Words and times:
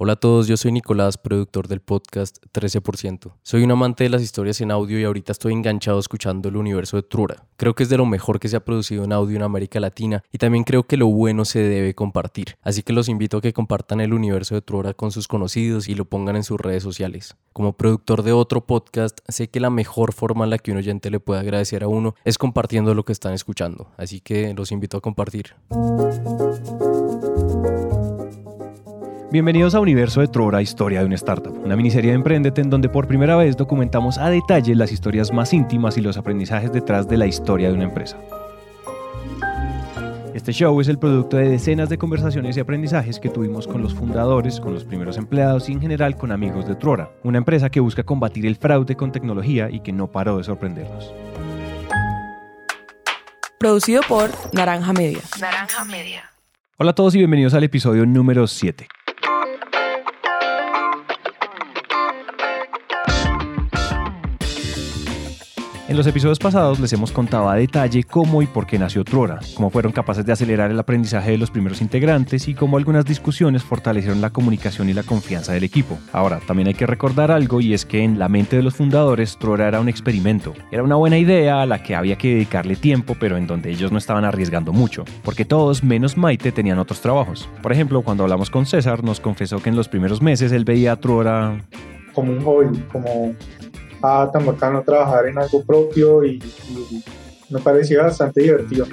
Hola 0.00 0.12
a 0.12 0.16
todos, 0.16 0.46
yo 0.46 0.56
soy 0.56 0.70
Nicolás, 0.70 1.18
productor 1.18 1.66
del 1.66 1.80
podcast 1.80 2.36
13%. 2.52 3.32
Soy 3.42 3.64
un 3.64 3.72
amante 3.72 4.04
de 4.04 4.10
las 4.10 4.22
historias 4.22 4.60
en 4.60 4.70
audio 4.70 4.96
y 4.96 5.02
ahorita 5.02 5.32
estoy 5.32 5.52
enganchado 5.52 5.98
escuchando 5.98 6.48
el 6.48 6.56
universo 6.56 6.96
de 6.96 7.02
Trura. 7.02 7.48
Creo 7.56 7.74
que 7.74 7.82
es 7.82 7.88
de 7.88 7.96
lo 7.96 8.06
mejor 8.06 8.38
que 8.38 8.46
se 8.46 8.54
ha 8.54 8.64
producido 8.64 9.02
en 9.02 9.12
audio 9.12 9.34
en 9.34 9.42
América 9.42 9.80
Latina 9.80 10.22
y 10.30 10.38
también 10.38 10.62
creo 10.62 10.84
que 10.84 10.96
lo 10.96 11.08
bueno 11.08 11.44
se 11.44 11.58
debe 11.58 11.96
compartir. 11.96 12.54
Así 12.62 12.84
que 12.84 12.92
los 12.92 13.08
invito 13.08 13.38
a 13.38 13.40
que 13.40 13.52
compartan 13.52 14.00
el 14.00 14.14
universo 14.14 14.54
de 14.54 14.62
Trura 14.62 14.94
con 14.94 15.10
sus 15.10 15.26
conocidos 15.26 15.88
y 15.88 15.96
lo 15.96 16.04
pongan 16.04 16.36
en 16.36 16.44
sus 16.44 16.60
redes 16.60 16.84
sociales. 16.84 17.34
Como 17.52 17.72
productor 17.72 18.22
de 18.22 18.30
otro 18.30 18.64
podcast, 18.64 19.18
sé 19.26 19.48
que 19.48 19.58
la 19.58 19.68
mejor 19.68 20.12
forma 20.12 20.44
en 20.44 20.50
la 20.50 20.58
que 20.58 20.70
un 20.70 20.76
oyente 20.76 21.10
le 21.10 21.18
puede 21.18 21.40
agradecer 21.40 21.82
a 21.82 21.88
uno 21.88 22.14
es 22.24 22.38
compartiendo 22.38 22.94
lo 22.94 23.04
que 23.04 23.10
están 23.10 23.34
escuchando. 23.34 23.90
Así 23.96 24.20
que 24.20 24.54
los 24.54 24.70
invito 24.70 24.96
a 24.96 25.00
compartir. 25.00 25.56
Bienvenidos 29.30 29.74
a 29.74 29.80
Universo 29.80 30.22
de 30.22 30.28
Trora, 30.28 30.62
Historia 30.62 31.00
de 31.00 31.04
una 31.04 31.16
Startup, 31.16 31.54
una 31.62 31.76
miniserie 31.76 32.12
de 32.12 32.16
Emprendete 32.16 32.62
en 32.62 32.70
donde 32.70 32.88
por 32.88 33.06
primera 33.06 33.36
vez 33.36 33.58
documentamos 33.58 34.16
a 34.16 34.30
detalle 34.30 34.74
las 34.74 34.90
historias 34.90 35.34
más 35.34 35.52
íntimas 35.52 35.98
y 35.98 36.00
los 36.00 36.16
aprendizajes 36.16 36.72
detrás 36.72 37.06
de 37.08 37.18
la 37.18 37.26
historia 37.26 37.68
de 37.68 37.74
una 37.74 37.84
empresa. 37.84 38.16
Este 40.32 40.52
show 40.52 40.80
es 40.80 40.88
el 40.88 40.98
producto 40.98 41.36
de 41.36 41.46
decenas 41.46 41.90
de 41.90 41.98
conversaciones 41.98 42.56
y 42.56 42.60
aprendizajes 42.60 43.20
que 43.20 43.28
tuvimos 43.28 43.66
con 43.66 43.82
los 43.82 43.94
fundadores, 43.94 44.60
con 44.60 44.72
los 44.72 44.84
primeros 44.84 45.18
empleados 45.18 45.68
y 45.68 45.72
en 45.72 45.82
general 45.82 46.16
con 46.16 46.32
amigos 46.32 46.66
de 46.66 46.76
Trora, 46.76 47.10
una 47.22 47.36
empresa 47.36 47.68
que 47.68 47.80
busca 47.80 48.04
combatir 48.04 48.46
el 48.46 48.56
fraude 48.56 48.96
con 48.96 49.12
tecnología 49.12 49.68
y 49.70 49.80
que 49.80 49.92
no 49.92 50.10
paró 50.10 50.38
de 50.38 50.44
sorprendernos. 50.44 51.12
Producido 53.58 54.00
por 54.08 54.30
Naranja 54.54 54.94
Media. 54.94 55.20
Naranja 55.38 55.84
Media. 55.84 56.22
Hola 56.78 56.92
a 56.92 56.94
todos 56.94 57.14
y 57.14 57.18
bienvenidos 57.18 57.52
al 57.52 57.64
episodio 57.64 58.06
número 58.06 58.46
7. 58.46 58.88
En 65.88 65.96
los 65.96 66.06
episodios 66.06 66.38
pasados 66.38 66.78
les 66.80 66.92
hemos 66.92 67.12
contado 67.12 67.48
a 67.48 67.54
detalle 67.54 68.04
cómo 68.04 68.42
y 68.42 68.46
por 68.46 68.66
qué 68.66 68.78
nació 68.78 69.04
Trora, 69.04 69.40
cómo 69.54 69.70
fueron 69.70 69.90
capaces 69.90 70.26
de 70.26 70.32
acelerar 70.32 70.70
el 70.70 70.78
aprendizaje 70.78 71.30
de 71.30 71.38
los 71.38 71.50
primeros 71.50 71.80
integrantes 71.80 72.46
y 72.46 72.52
cómo 72.52 72.76
algunas 72.76 73.06
discusiones 73.06 73.62
fortalecieron 73.62 74.20
la 74.20 74.28
comunicación 74.28 74.90
y 74.90 74.92
la 74.92 75.02
confianza 75.02 75.54
del 75.54 75.64
equipo. 75.64 75.98
Ahora, 76.12 76.40
también 76.46 76.68
hay 76.68 76.74
que 76.74 76.86
recordar 76.86 77.30
algo 77.30 77.62
y 77.62 77.72
es 77.72 77.86
que 77.86 78.04
en 78.04 78.18
la 78.18 78.28
mente 78.28 78.56
de 78.56 78.62
los 78.62 78.74
fundadores 78.74 79.38
Trora 79.38 79.66
era 79.66 79.80
un 79.80 79.88
experimento. 79.88 80.52
Era 80.70 80.82
una 80.82 80.96
buena 80.96 81.16
idea 81.16 81.62
a 81.62 81.66
la 81.66 81.82
que 81.82 81.94
había 81.96 82.18
que 82.18 82.34
dedicarle 82.34 82.76
tiempo, 82.76 83.16
pero 83.18 83.38
en 83.38 83.46
donde 83.46 83.70
ellos 83.70 83.90
no 83.90 83.96
estaban 83.96 84.26
arriesgando 84.26 84.74
mucho, 84.74 85.06
porque 85.24 85.46
todos 85.46 85.82
menos 85.82 86.18
Maite 86.18 86.52
tenían 86.52 86.78
otros 86.78 87.00
trabajos. 87.00 87.48
Por 87.62 87.72
ejemplo, 87.72 88.02
cuando 88.02 88.24
hablamos 88.24 88.50
con 88.50 88.66
César, 88.66 89.02
nos 89.02 89.20
confesó 89.20 89.62
que 89.62 89.70
en 89.70 89.76
los 89.76 89.88
primeros 89.88 90.20
meses 90.20 90.52
él 90.52 90.66
veía 90.66 90.92
a 90.92 90.96
Trora 90.96 91.62
como 92.12 92.32
un 92.32 92.42
hobby, 92.42 92.78
como 92.92 93.32
ah, 94.02 94.30
tan 94.32 94.46
bacano 94.46 94.82
trabajar 94.82 95.26
en 95.26 95.38
algo 95.38 95.62
propio 95.62 96.24
y, 96.24 96.42
y 96.68 97.02
me 97.50 97.60
parecía 97.60 98.02
bastante 98.02 98.42
divertido. 98.42 98.86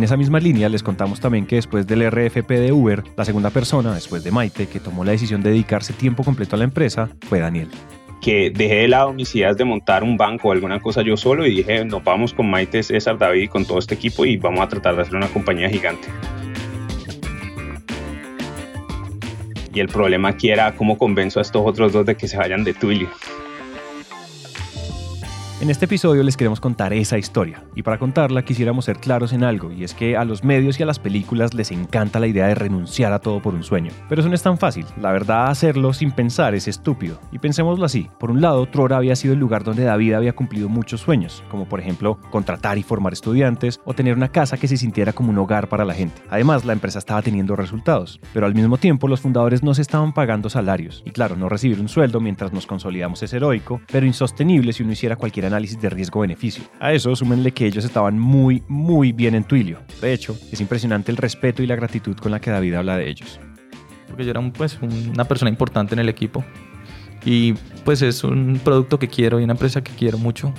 En 0.00 0.04
esa 0.04 0.16
misma 0.16 0.40
línea 0.40 0.68
les 0.70 0.82
contamos 0.82 1.20
también 1.20 1.44
que 1.44 1.56
después 1.56 1.86
del 1.86 2.10
RFP 2.10 2.48
de 2.48 2.72
Uber, 2.72 3.02
la 3.18 3.24
segunda 3.26 3.50
persona, 3.50 3.92
después 3.92 4.24
de 4.24 4.30
Maite, 4.30 4.66
que 4.66 4.80
tomó 4.80 5.04
la 5.04 5.12
decisión 5.12 5.42
de 5.42 5.50
dedicarse 5.50 5.92
tiempo 5.92 6.24
completo 6.24 6.56
a 6.56 6.58
la 6.58 6.64
empresa, 6.64 7.10
fue 7.28 7.40
Daniel. 7.40 7.68
Que 8.22 8.50
dejé 8.50 8.76
de 8.76 8.88
lado 8.88 9.12
mis 9.12 9.34
ideas 9.34 9.58
de 9.58 9.64
montar 9.66 10.02
un 10.02 10.16
banco 10.16 10.48
o 10.48 10.52
alguna 10.52 10.80
cosa 10.80 11.02
yo 11.02 11.18
solo 11.18 11.46
y 11.46 11.56
dije, 11.56 11.84
nos 11.84 12.02
vamos 12.02 12.32
con 12.32 12.48
Maite, 12.48 12.82
César, 12.82 13.18
David 13.18 13.42
y 13.42 13.48
con 13.48 13.66
todo 13.66 13.78
este 13.78 13.94
equipo 13.94 14.24
y 14.24 14.38
vamos 14.38 14.60
a 14.60 14.68
tratar 14.68 14.96
de 14.96 15.02
hacer 15.02 15.16
una 15.16 15.28
compañía 15.28 15.68
gigante. 15.68 16.08
Y 19.72 19.80
el 19.80 19.88
problema 19.88 20.30
aquí 20.30 20.50
era 20.50 20.74
cómo 20.76 20.98
convenzo 20.98 21.38
a 21.38 21.42
estos 21.42 21.62
otros 21.64 21.92
dos 21.92 22.04
de 22.06 22.16
que 22.16 22.28
se 22.28 22.36
vayan 22.36 22.64
de 22.64 22.74
Twilio. 22.74 23.08
En 25.60 25.68
este 25.68 25.84
episodio 25.84 26.22
les 26.22 26.38
queremos 26.38 26.58
contar 26.58 26.94
esa 26.94 27.18
historia, 27.18 27.62
y 27.74 27.82
para 27.82 27.98
contarla 27.98 28.46
quisiéramos 28.46 28.86
ser 28.86 28.96
claros 28.96 29.34
en 29.34 29.44
algo, 29.44 29.70
y 29.70 29.84
es 29.84 29.92
que 29.92 30.16
a 30.16 30.24
los 30.24 30.42
medios 30.42 30.80
y 30.80 30.82
a 30.82 30.86
las 30.86 30.98
películas 30.98 31.52
les 31.52 31.70
encanta 31.70 32.18
la 32.18 32.28
idea 32.28 32.46
de 32.46 32.54
renunciar 32.54 33.12
a 33.12 33.18
todo 33.18 33.42
por 33.42 33.52
un 33.52 33.62
sueño. 33.62 33.92
Pero 34.08 34.22
eso 34.22 34.30
no 34.30 34.34
es 34.34 34.42
tan 34.42 34.56
fácil, 34.56 34.86
la 34.98 35.12
verdad 35.12 35.48
hacerlo 35.48 35.92
sin 35.92 36.12
pensar 36.12 36.54
es 36.54 36.66
estúpido. 36.66 37.20
Y 37.30 37.40
pensémoslo 37.40 37.84
así, 37.84 38.08
por 38.18 38.30
un 38.30 38.40
lado, 38.40 38.64
Trora 38.64 38.96
había 38.96 39.14
sido 39.16 39.34
el 39.34 39.38
lugar 39.38 39.62
donde 39.62 39.84
David 39.84 40.14
había 40.14 40.32
cumplido 40.32 40.70
muchos 40.70 41.02
sueños, 41.02 41.44
como 41.50 41.68
por 41.68 41.78
ejemplo 41.78 42.18
contratar 42.30 42.78
y 42.78 42.82
formar 42.82 43.12
estudiantes, 43.12 43.80
o 43.84 43.92
tener 43.92 44.16
una 44.16 44.32
casa 44.32 44.56
que 44.56 44.66
se 44.66 44.78
sintiera 44.78 45.12
como 45.12 45.28
un 45.28 45.36
hogar 45.36 45.68
para 45.68 45.84
la 45.84 45.92
gente. 45.92 46.22
Además, 46.30 46.64
la 46.64 46.72
empresa 46.72 46.98
estaba 46.98 47.20
teniendo 47.20 47.54
resultados, 47.54 48.18
pero 48.32 48.46
al 48.46 48.54
mismo 48.54 48.78
tiempo 48.78 49.08
los 49.08 49.20
fundadores 49.20 49.62
no 49.62 49.74
se 49.74 49.82
estaban 49.82 50.14
pagando 50.14 50.48
salarios, 50.48 51.02
y 51.04 51.10
claro, 51.10 51.36
no 51.36 51.50
recibir 51.50 51.80
un 51.80 51.90
sueldo 51.90 52.18
mientras 52.18 52.50
nos 52.54 52.66
consolidamos 52.66 53.22
es 53.22 53.34
heroico, 53.34 53.82
pero 53.92 54.06
insostenible 54.06 54.72
si 54.72 54.84
uno 54.84 54.92
hiciera 54.92 55.16
cualquier 55.16 55.49
análisis 55.52 55.80
de 55.80 55.90
riesgo-beneficio. 55.90 56.64
A 56.78 56.92
eso 56.92 57.14
súmenle 57.14 57.52
que 57.52 57.66
ellos 57.66 57.84
estaban 57.84 58.18
muy, 58.18 58.62
muy 58.68 59.12
bien 59.12 59.34
en 59.34 59.44
Twilio. 59.44 59.80
De 60.00 60.12
hecho, 60.12 60.36
es 60.50 60.60
impresionante 60.60 61.10
el 61.10 61.16
respeto 61.16 61.62
y 61.62 61.66
la 61.66 61.76
gratitud 61.76 62.16
con 62.16 62.32
la 62.32 62.40
que 62.40 62.50
David 62.50 62.74
habla 62.74 62.96
de 62.96 63.08
ellos. 63.08 63.40
Porque 64.08 64.24
yo 64.24 64.30
era 64.30 64.40
un, 64.40 64.52
pues, 64.52 64.78
una 64.80 65.24
persona 65.24 65.50
importante 65.50 65.94
en 65.94 66.00
el 66.00 66.08
equipo. 66.08 66.44
Y 67.24 67.54
pues 67.84 68.02
es 68.02 68.24
un 68.24 68.60
producto 68.64 68.98
que 68.98 69.08
quiero 69.08 69.40
y 69.40 69.44
una 69.44 69.52
empresa 69.52 69.82
que 69.82 69.92
quiero 69.92 70.18
mucho. 70.18 70.52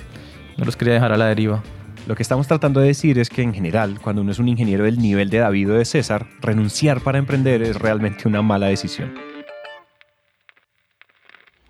No 0.56 0.64
los 0.64 0.76
quería 0.76 0.94
dejar 0.94 1.12
a 1.12 1.16
la 1.16 1.26
deriva. 1.26 1.62
Lo 2.06 2.16
que 2.16 2.22
estamos 2.22 2.48
tratando 2.48 2.80
de 2.80 2.88
decir 2.88 3.18
es 3.18 3.28
que 3.28 3.42
en 3.42 3.54
general, 3.54 4.00
cuando 4.00 4.22
uno 4.22 4.32
es 4.32 4.38
un 4.38 4.48
ingeniero 4.48 4.84
del 4.84 4.98
nivel 4.98 5.30
de 5.30 5.38
David 5.38 5.70
o 5.70 5.74
de 5.74 5.84
César, 5.84 6.26
renunciar 6.40 7.00
para 7.00 7.18
emprender 7.18 7.62
es 7.62 7.76
realmente 7.76 8.26
una 8.26 8.42
mala 8.42 8.66
decisión. 8.66 9.14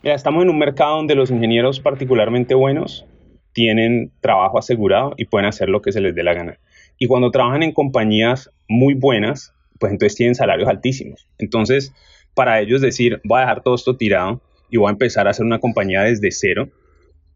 Mira, 0.03 0.16
estamos 0.16 0.43
en 0.43 0.50
un 0.50 0.59
mercado 0.59 0.97
donde 0.97 1.15
los 1.15 1.31
ingenieros 1.31 1.81
particularmente 1.81 2.54
buenos 2.54 3.04
tienen 3.52 4.12
trabajo 4.20 4.58
asegurado 4.58 5.14
y 5.16 5.26
pueden 5.26 5.46
hacer 5.46 5.68
lo 5.68 5.82
que 5.82 5.92
se 5.92 6.00
les 6.00 6.14
dé 6.14 6.22
la 6.22 6.34
gana. 6.34 6.58
Y 6.98 7.06
cuando 7.06 7.30
trabajan 7.30 7.62
en 7.62 7.72
compañías 7.72 8.50
muy 8.68 8.94
buenas, 8.94 9.54
pues 9.78 9.92
entonces 9.92 10.16
tienen 10.16 10.34
salarios 10.34 10.68
altísimos. 10.68 11.26
Entonces, 11.38 11.92
para 12.34 12.60
ellos 12.60 12.80
decir, 12.80 13.20
voy 13.24 13.38
a 13.38 13.41
dejar 13.42 13.62
todo 13.62 13.74
esto 13.74 13.96
tirado 13.96 14.41
y 14.70 14.76
voy 14.76 14.88
a 14.88 14.92
empezar 14.92 15.26
a 15.26 15.30
hacer 15.30 15.44
una 15.44 15.58
compañía 15.58 16.02
desde 16.02 16.30
cero, 16.30 16.68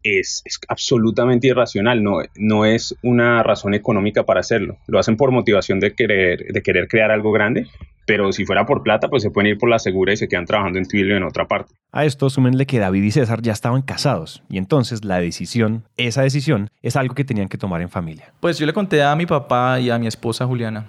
es, 0.03 0.41
es, 0.45 0.59
absolutamente 0.67 1.47
irracional, 1.47 2.03
no, 2.03 2.19
no 2.35 2.65
es 2.65 2.95
una 3.01 3.43
razón 3.43 3.73
económica 3.73 4.23
para 4.23 4.39
hacerlo. 4.39 4.77
Lo 4.87 4.99
hacen 4.99 5.17
por 5.17 5.31
motivación 5.31 5.79
de 5.79 5.93
querer, 5.93 6.45
de 6.47 6.61
querer 6.61 6.87
crear 6.87 7.11
algo 7.11 7.31
grande, 7.31 7.67
pero 8.05 8.31
si 8.31 8.45
fuera 8.45 8.65
por 8.65 8.83
plata, 8.83 9.09
pues 9.09 9.21
se 9.21 9.31
pueden 9.31 9.51
ir 9.51 9.57
por 9.57 9.69
la 9.69 9.79
segura 9.79 10.13
y 10.13 10.17
se 10.17 10.27
quedan 10.27 10.45
trabajando 10.45 10.79
en 10.79 10.87
Twilio 10.87 11.17
en 11.17 11.23
otra 11.23 11.45
parte. 11.47 11.73
A 11.91 12.05
esto 12.05 12.29
súmenle 12.29 12.65
que 12.65 12.79
David 12.79 13.03
y 13.03 13.11
César 13.11 13.41
ya 13.41 13.51
estaban 13.51 13.81
casados 13.81 14.43
y 14.49 14.57
entonces 14.57 15.03
la 15.03 15.19
decisión, 15.19 15.83
esa 15.97 16.21
decisión, 16.21 16.69
es 16.81 16.95
algo 16.95 17.15
que 17.15 17.25
tenían 17.25 17.49
que 17.49 17.57
tomar 17.57 17.81
en 17.81 17.89
familia. 17.89 18.31
Pues 18.39 18.57
yo 18.57 18.65
le 18.65 18.73
conté 18.73 19.03
a 19.03 19.15
mi 19.15 19.25
papá 19.25 19.79
y 19.79 19.89
a 19.89 19.99
mi 19.99 20.07
esposa 20.07 20.45
Juliana. 20.45 20.85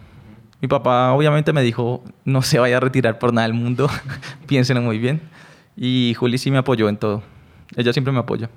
Mi 0.60 0.68
papá 0.68 1.12
obviamente 1.12 1.52
me 1.52 1.62
dijo, 1.62 2.04
no 2.24 2.42
se 2.42 2.58
vaya 2.58 2.76
a 2.76 2.80
retirar 2.80 3.18
por 3.18 3.32
nada 3.32 3.46
del 3.46 3.54
mundo, 3.54 3.88
piénsenlo 4.46 4.82
muy 4.82 4.98
bien. 4.98 5.20
Y 5.76 6.14
Juli 6.14 6.38
sí 6.38 6.50
me 6.50 6.58
apoyó 6.58 6.88
en 6.88 6.96
todo. 6.96 7.22
Ella 7.76 7.92
siempre 7.92 8.12
me 8.12 8.18
apoya 8.20 8.48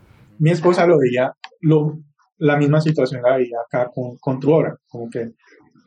mi 0.42 0.50
esposa 0.50 0.88
lo 0.88 0.98
veía, 0.98 1.32
lo, 1.62 2.00
la 2.40 2.58
misma 2.58 2.82
situación 2.82 3.22
la 3.22 3.38
veía 3.38 3.58
acá 3.64 3.90
con, 3.94 4.18
con 4.18 4.40
Truora, 4.40 4.76
como 4.88 5.08
que 5.10 5.30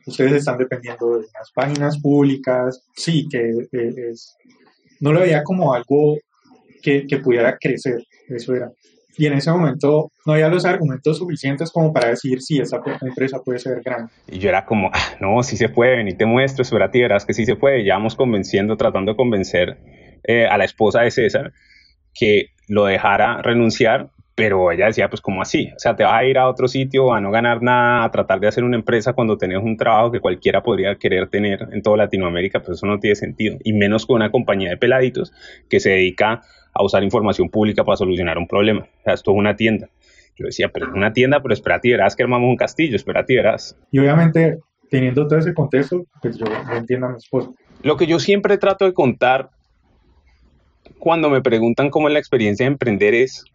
ustedes 0.07 0.31
están 0.31 0.57
dependiendo 0.57 1.17
de 1.17 1.25
las 1.33 1.51
páginas 1.53 1.99
públicas, 1.99 2.85
sí, 2.95 3.27
que 3.29 3.49
eh, 3.49 3.93
es, 4.09 4.33
no 5.01 5.11
lo 5.11 5.19
veía 5.19 5.43
como 5.43 5.73
algo 5.73 6.15
que, 6.81 7.05
que, 7.05 7.17
pudiera 7.17 7.57
crecer, 7.59 8.01
eso 8.29 8.55
era. 8.55 8.71
Y 9.17 9.25
en 9.25 9.33
ese 9.33 9.51
momento 9.51 10.11
no 10.25 10.33
había 10.33 10.47
los 10.47 10.63
argumentos 10.63 11.17
suficientes 11.17 11.69
como 11.69 11.91
para 11.91 12.09
decir 12.09 12.41
si 12.41 12.59
esa 12.59 12.81
empresa 13.01 13.41
puede 13.43 13.59
ser 13.59 13.81
grande. 13.83 14.11
Y 14.27 14.39
yo 14.39 14.49
era 14.49 14.65
como, 14.65 14.89
ah, 14.93 15.17
no, 15.19 15.43
sí 15.43 15.57
se 15.57 15.67
puede, 15.67 16.01
ni 16.03 16.13
te 16.13 16.25
muestro, 16.25 16.61
espérate, 16.61 17.01
verás 17.01 17.25
que 17.25 17.33
sí 17.33 17.45
se 17.45 17.55
puede. 17.55 17.85
Ya 17.85 17.95
vamos 17.95 18.15
convenciendo, 18.15 18.77
tratando 18.77 19.13
de 19.13 19.17
convencer 19.17 19.77
eh, 20.23 20.47
a 20.47 20.57
la 20.57 20.65
esposa 20.65 21.01
de 21.01 21.11
César 21.11 21.53
que 22.13 22.47
lo 22.67 22.85
dejara 22.85 23.41
renunciar 23.41 24.09
pero 24.35 24.69
ella 24.69 24.87
decía, 24.87 25.09
pues 25.09 25.21
como 25.21 25.41
así, 25.41 25.71
o 25.73 25.79
sea, 25.79 25.95
te 25.95 26.03
vas 26.03 26.13
a 26.13 26.25
ir 26.25 26.37
a 26.37 26.49
otro 26.49 26.67
sitio 26.67 27.13
a 27.13 27.21
no 27.21 27.31
ganar 27.31 27.63
nada, 27.63 28.03
a 28.03 28.11
tratar 28.11 28.41
de 28.41 28.47
hacer 28.47 28.65
una 28.65 28.75
empresa 28.75 29.13
cuando 29.13 29.37
tenés 29.37 29.59
un 29.63 29.77
trabajo 29.77 30.11
que 30.11 30.19
cualquiera 30.19 30.61
podría 30.61 30.95
querer 30.95 31.29
tener 31.29 31.69
en 31.71 31.81
toda 31.81 31.97
Latinoamérica, 31.97 32.59
pues 32.59 32.77
eso 32.77 32.85
no 32.85 32.99
tiene 32.99 33.15
sentido, 33.15 33.57
y 33.63 33.71
menos 33.71 34.05
con 34.05 34.17
una 34.17 34.31
compañía 34.31 34.69
de 34.69 34.77
peladitos 34.77 35.31
que 35.69 35.79
se 35.79 35.91
dedica 35.91 36.41
a 36.73 36.83
usar 36.83 37.03
información 37.03 37.49
pública 37.49 37.85
para 37.85 37.95
solucionar 37.95 38.37
un 38.37 38.47
problema, 38.47 38.81
o 38.81 39.03
sea, 39.03 39.13
esto 39.13 39.31
es 39.31 39.37
una 39.37 39.55
tienda. 39.55 39.89
Yo 40.37 40.47
decía, 40.47 40.67
pero 40.67 40.87
es 40.87 40.93
una 40.93 41.13
tienda, 41.13 41.41
pero 41.41 41.53
espérate, 41.53 41.91
verás 41.91 42.13
que 42.13 42.23
armamos 42.23 42.49
un 42.49 42.57
castillo, 42.57 42.97
espérate, 42.97 43.35
verás. 43.35 43.77
Y 43.89 43.99
obviamente, 43.99 44.59
teniendo 44.89 45.25
todo 45.27 45.39
ese 45.39 45.53
contexto, 45.53 46.05
pues 46.21 46.37
yo, 46.37 46.45
yo 46.45 46.75
entiendo 46.75 47.07
a 47.07 47.11
mi 47.11 47.15
esposa. 47.15 47.51
Lo 47.83 47.95
que 47.95 48.05
yo 48.05 48.19
siempre 48.19 48.57
trato 48.57 48.83
de 48.83 48.93
contar 48.93 49.49
cuando 50.99 51.29
me 51.29 51.41
preguntan 51.41 51.89
cómo 51.89 52.09
es 52.09 52.13
la 52.13 52.19
experiencia 52.19 52.65
de 52.65 52.73
emprender 52.73 53.13
es 53.13 53.45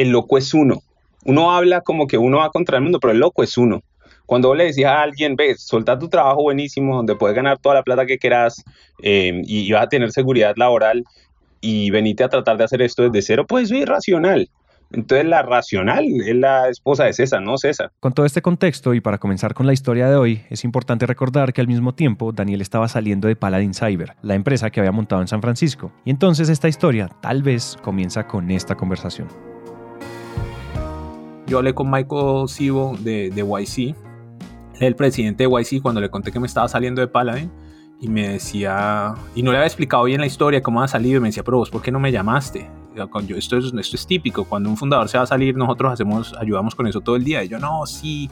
el 0.00 0.10
loco 0.10 0.38
es 0.38 0.54
uno. 0.54 0.82
Uno 1.24 1.52
habla 1.52 1.82
como 1.82 2.06
que 2.06 2.18
uno 2.18 2.38
va 2.38 2.50
contra 2.50 2.78
el 2.78 2.82
mundo, 2.82 2.98
pero 3.00 3.12
el 3.12 3.18
loco 3.18 3.42
es 3.42 3.56
uno. 3.58 3.82
Cuando 4.26 4.48
vos 4.48 4.56
le 4.56 4.64
decías 4.64 4.92
a 4.92 5.02
alguien, 5.02 5.34
ves, 5.36 5.62
solta 5.62 5.98
tu 5.98 6.08
trabajo 6.08 6.42
buenísimo, 6.42 6.96
donde 6.96 7.16
puedes 7.16 7.34
ganar 7.34 7.58
toda 7.58 7.74
la 7.74 7.82
plata 7.82 8.06
que 8.06 8.18
quieras 8.18 8.62
eh, 9.02 9.42
y, 9.44 9.70
vas 9.72 9.82
a 9.84 9.88
tener 9.88 10.12
seguridad 10.12 10.54
laboral 10.56 11.04
y 11.60 11.90
venite 11.90 12.24
a 12.24 12.28
tratar 12.28 12.56
de 12.56 12.64
hacer 12.64 12.80
esto 12.80 13.02
desde 13.02 13.22
cero, 13.22 13.44
pues 13.46 13.70
es 13.70 13.78
irracional. 13.78 14.48
Entonces 14.92 15.26
la 15.26 15.42
racional 15.42 16.04
es 16.04 16.34
la 16.34 16.68
esposa 16.68 17.04
de 17.04 17.12
César, 17.12 17.42
no 17.42 17.58
César. 17.58 17.92
Con 18.00 18.12
todo 18.12 18.26
este 18.26 18.42
contexto 18.42 18.94
y 18.94 19.00
para 19.00 19.18
comenzar 19.18 19.54
con 19.54 19.66
la 19.66 19.72
historia 19.72 20.08
de 20.08 20.16
hoy, 20.16 20.42
es 20.48 20.64
importante 20.64 21.06
recordar 21.06 21.52
que 21.52 21.60
al 21.60 21.68
mismo 21.68 21.94
tiempo 21.94 22.32
Daniel 22.32 22.60
estaba 22.60 22.88
saliendo 22.88 23.28
de 23.28 23.36
Paladin 23.36 23.74
Cyber, 23.74 24.16
la 24.22 24.34
empresa 24.34 24.70
que 24.70 24.80
había 24.80 24.92
montado 24.92 25.22
en 25.22 25.28
San 25.28 25.42
Francisco. 25.42 25.92
Y 26.04 26.10
entonces 26.10 26.48
esta 26.48 26.68
historia 26.68 27.08
tal 27.20 27.42
vez 27.42 27.76
comienza 27.82 28.26
con 28.26 28.50
esta 28.50 28.76
conversación. 28.76 29.28
Yo 31.50 31.58
hablé 31.58 31.74
con 31.74 31.90
Michael 31.90 32.48
Sibo 32.48 32.96
de, 33.00 33.28
de 33.30 33.42
YC, 33.42 33.96
el 34.78 34.94
presidente 34.94 35.48
de 35.48 35.50
YC, 35.50 35.82
cuando 35.82 36.00
le 36.00 36.08
conté 36.08 36.30
que 36.30 36.38
me 36.38 36.46
estaba 36.46 36.68
saliendo 36.68 37.00
de 37.00 37.08
Paladin 37.08 37.50
y 38.00 38.06
me 38.06 38.28
decía, 38.28 39.14
y 39.34 39.42
no 39.42 39.50
le 39.50 39.56
había 39.56 39.66
explicado 39.66 40.04
bien 40.04 40.20
la 40.20 40.28
historia, 40.28 40.62
cómo 40.62 40.80
ha 40.80 40.86
salido, 40.86 41.16
y 41.16 41.20
me 41.20 41.26
decía, 41.26 41.42
pero 41.42 41.56
vos, 41.56 41.68
¿por 41.68 41.82
qué 41.82 41.90
no 41.90 41.98
me 41.98 42.12
llamaste? 42.12 42.70
Yo, 42.94 43.36
esto, 43.36 43.58
es, 43.58 43.64
esto 43.64 43.96
es 43.96 44.06
típico, 44.06 44.44
cuando 44.44 44.70
un 44.70 44.76
fundador 44.76 45.08
se 45.08 45.18
va 45.18 45.24
a 45.24 45.26
salir, 45.26 45.56
nosotros 45.56 45.92
hacemos, 45.92 46.36
ayudamos 46.38 46.76
con 46.76 46.86
eso 46.86 47.00
todo 47.00 47.16
el 47.16 47.24
día. 47.24 47.42
Y 47.42 47.48
yo, 47.48 47.58
no, 47.58 47.84
sí, 47.84 48.30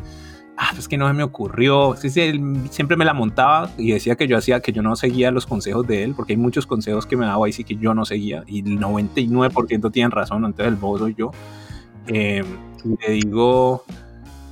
ah, 0.56 0.71
pues 0.73 0.87
que 0.87 0.97
no 0.97 1.09
se 1.09 1.12
me 1.12 1.25
ocurrió. 1.25 1.97
Sí, 1.97 2.21
él 2.21 2.69
siempre 2.71 2.97
me 2.97 3.05
la 3.05 3.14
montaba 3.14 3.69
y 3.76 3.91
decía 3.91 4.14
que 4.14 4.29
yo 4.29 4.38
hacía, 4.38 4.61
que 4.61 4.73
yo 4.73 4.81
no 4.81 4.94
seguía 4.94 5.32
los 5.32 5.44
consejos 5.44 5.85
de 5.88 6.05
él, 6.05 6.14
porque 6.14 6.35
hay 6.35 6.37
muchos 6.37 6.69
consejos 6.69 7.05
que 7.05 7.17
me 7.17 7.26
daba 7.26 7.49
y 7.49 7.53
sí 7.53 7.64
que 7.64 7.75
yo 7.75 7.94
no 7.94 8.05
seguía, 8.05 8.44
y 8.47 8.61
el 8.61 8.79
99% 8.79 9.91
tienen 9.91 10.12
razón, 10.12 10.44
entonces 10.44 10.69
el 10.69 10.76
bobo 10.76 10.99
soy 10.99 11.17
yo. 11.19 11.32
Eh, 12.06 12.44
y 12.84 12.96
le 13.06 13.12
digo, 13.14 13.84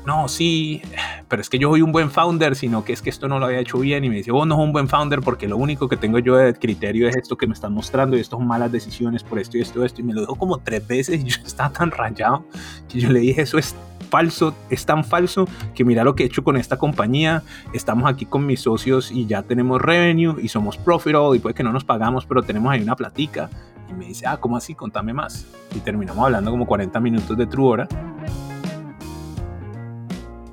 no, 0.07 0.29
sí, 0.29 0.83
pero 1.29 1.43
es 1.43 1.51
que 1.51 1.59
yo 1.59 1.69
soy 1.71 1.83
un 1.83 1.91
buen 1.91 2.13
founder, 2.13 2.55
sino 2.55 2.85
que 2.85 2.93
es 2.93 3.03
que 3.03 3.11
esto 3.11 3.27
no 3.27 3.41
lo 3.41 3.47
había 3.47 3.59
hecho 3.59 3.81
bien. 3.81 4.05
Y 4.05 4.09
me 4.09 4.15
dice, 4.15 4.31
vos 4.31 4.47
no 4.47 4.55
sos 4.55 4.65
un 4.65 4.73
buen 4.73 4.89
founder 4.89 5.21
porque 5.21 5.49
lo 5.49 5.57
único 5.57 5.89
que 5.89 5.97
tengo 5.97 6.21
yo 6.21 6.37
de 6.37 6.55
criterio 6.55 7.09
es 7.09 7.17
esto 7.17 7.37
que 7.37 7.49
me 7.49 7.55
están 7.55 7.73
mostrando 7.73 8.17
y 8.17 8.21
esto 8.21 8.37
son 8.37 8.47
malas 8.47 8.71
decisiones 8.71 9.25
por 9.25 9.41
esto 9.41 9.59
y 9.59 9.63
esto 9.63 9.83
y 9.83 9.87
esto. 9.87 10.01
Y 10.01 10.05
me 10.05 10.15
lo 10.15 10.21
dijo 10.21 10.37
como 10.37 10.59
tres 10.59 10.87
veces 10.87 11.21
y 11.25 11.25
yo 11.25 11.39
estaba 11.45 11.71
tan 11.71 11.91
rayado 11.91 12.45
que 12.89 13.01
yo 13.01 13.11
le 13.11 13.19
dije, 13.19 13.43
eso 13.43 13.59
es 13.59 13.75
falso, 14.09 14.55
es 14.71 14.87
tan 14.87 15.03
falso 15.03 15.49
que 15.75 15.85
mira 15.85 16.05
lo 16.05 16.15
que 16.15 16.23
he 16.23 16.27
hecho 16.27 16.45
con 16.45 16.57
esta 16.57 16.79
compañía, 16.79 17.43
estamos 17.73 18.09
aquí 18.09 18.27
con 18.27 18.47
mis 18.47 18.61
socios 18.61 19.11
y 19.11 19.27
ya 19.27 19.43
tenemos 19.43 19.83
revenue 19.83 20.37
y 20.41 20.47
somos 20.47 20.77
profitable 20.77 21.37
y 21.37 21.41
puede 21.41 21.57
que 21.57 21.65
no 21.65 21.73
nos 21.73 21.83
pagamos, 21.83 22.25
pero 22.27 22.45
tenemos 22.45 22.73
ahí 22.73 22.81
una 22.81 22.95
platica. 22.95 23.51
Y 23.91 23.93
me 23.93 24.07
dice, 24.07 24.27
ah, 24.27 24.37
¿cómo 24.37 24.57
así? 24.57 24.75
Contame 24.75 25.13
más. 25.13 25.47
Y 25.75 25.81
terminamos 25.81 26.25
hablando 26.25 26.51
como 26.53 26.67
40 26.67 27.01
minutos 27.01 27.37
de 27.37 27.47
Truora. 27.47 27.89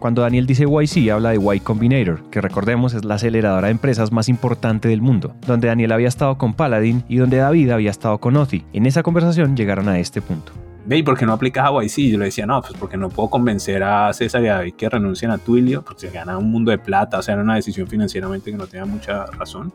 Cuando 0.04 0.24
Daniel 0.24 0.46
dice 0.46 0.66
YC, 0.66 1.12
habla 1.12 1.30
de 1.30 1.56
Y 1.56 1.62
Combinator, 1.62 2.30
que 2.30 2.42
recordemos 2.42 2.94
es 2.94 3.06
la 3.06 3.16
aceleradora 3.16 3.68
de 3.68 3.72
empresas 3.72 4.12
más 4.12 4.28
importante 4.28 4.90
del 4.90 5.02
mundo, 5.02 5.34
donde 5.48 5.70
Daniel 5.70 5.94
había 5.94 6.10
estado 6.10 6.38
con 6.38 6.56
Paladin 6.56 7.06
y 7.08 7.16
donde 7.16 7.38
David 7.38 7.70
había 7.70 7.90
estado 7.90 8.18
con 8.18 8.36
Ozzy. 8.36 8.66
En 8.74 8.86
esa 8.86 9.02
conversación 9.02 9.56
llegaron 9.56 9.88
a 9.88 10.00
este 10.00 10.22
punto. 10.22 10.52
Ve, 10.86 10.98
¿y 10.98 11.04
por 11.04 11.18
qué 11.18 11.26
no 11.26 11.32
aplicas 11.32 11.66
a 11.66 11.82
YC? 11.82 12.12
Yo 12.12 12.18
le 12.18 12.26
decía, 12.26 12.46
no, 12.46 12.62
pues 12.62 12.74
porque 12.78 12.98
no 12.98 13.08
puedo 13.08 13.30
convencer 13.30 13.82
a 13.82 14.12
César 14.12 14.44
y 14.44 14.48
a 14.48 14.56
David 14.56 14.74
que 14.74 14.90
renuncien 14.90 15.32
a 15.32 15.38
Twilio, 15.38 15.84
porque 15.84 16.08
se 16.08 16.10
gana 16.10 16.38
un 16.38 16.52
mundo 16.52 16.72
de 16.72 16.80
plata, 16.80 17.20
o 17.20 17.22
sea, 17.22 17.36
era 17.36 17.44
una 17.44 17.56
decisión 17.56 17.88
financieramente 17.88 18.52
que 18.52 18.58
no 18.58 18.68
tenía 18.68 18.86
mucha 18.86 19.28
razón 19.28 19.72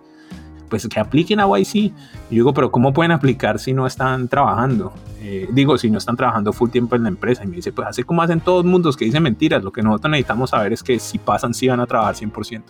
pues 0.69 0.87
que 0.89 1.01
apliquen 1.01 1.41
a 1.41 1.47
YC. 1.47 1.75
Y 1.75 1.91
yo 1.91 1.95
digo, 2.31 2.55
pero 2.55 2.71
¿cómo 2.71 2.93
pueden 2.93 3.13
aplicar 3.13 3.59
si 3.59 3.73
no 3.73 3.87
están 3.87 4.29
trabajando? 4.29 4.93
Eh, 5.21 5.49
digo, 5.53 5.77
si 5.79 5.91
no 5.91 5.99
están 5.99 6.17
trabajando 6.17 6.53
full 6.53 6.71
tiempo 6.71 6.97
en 6.97 7.03
la 7.03 7.09
empresa. 7.09 7.45
Y 7.45 7.49
me 7.49 7.57
dice, 7.57 7.73
pues 7.73 7.89
así 7.89 8.03
como 8.03 8.23
hacen 8.23 8.41
todos 8.41 8.65
mundos 8.65 8.97
que 8.97 9.05
dicen 9.05 9.23
mentiras. 9.23 9.63
Lo 9.63 9.73
que 9.73 9.83
nosotros 9.83 10.11
necesitamos 10.11 10.51
saber 10.51 10.73
es 10.73 10.83
que 10.83 10.99
si 10.99 11.19
pasan, 11.19 11.55
sí 11.55 11.69
van 11.69 11.81
a 11.81 11.87
trabajar 11.87 12.15
100%. 12.15 12.63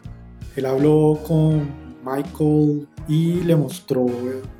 Él 0.56 0.66
habló 0.66 1.18
con 1.26 1.68
Michael 2.04 2.88
y 3.06 3.40
le 3.42 3.56
mostró 3.56 4.06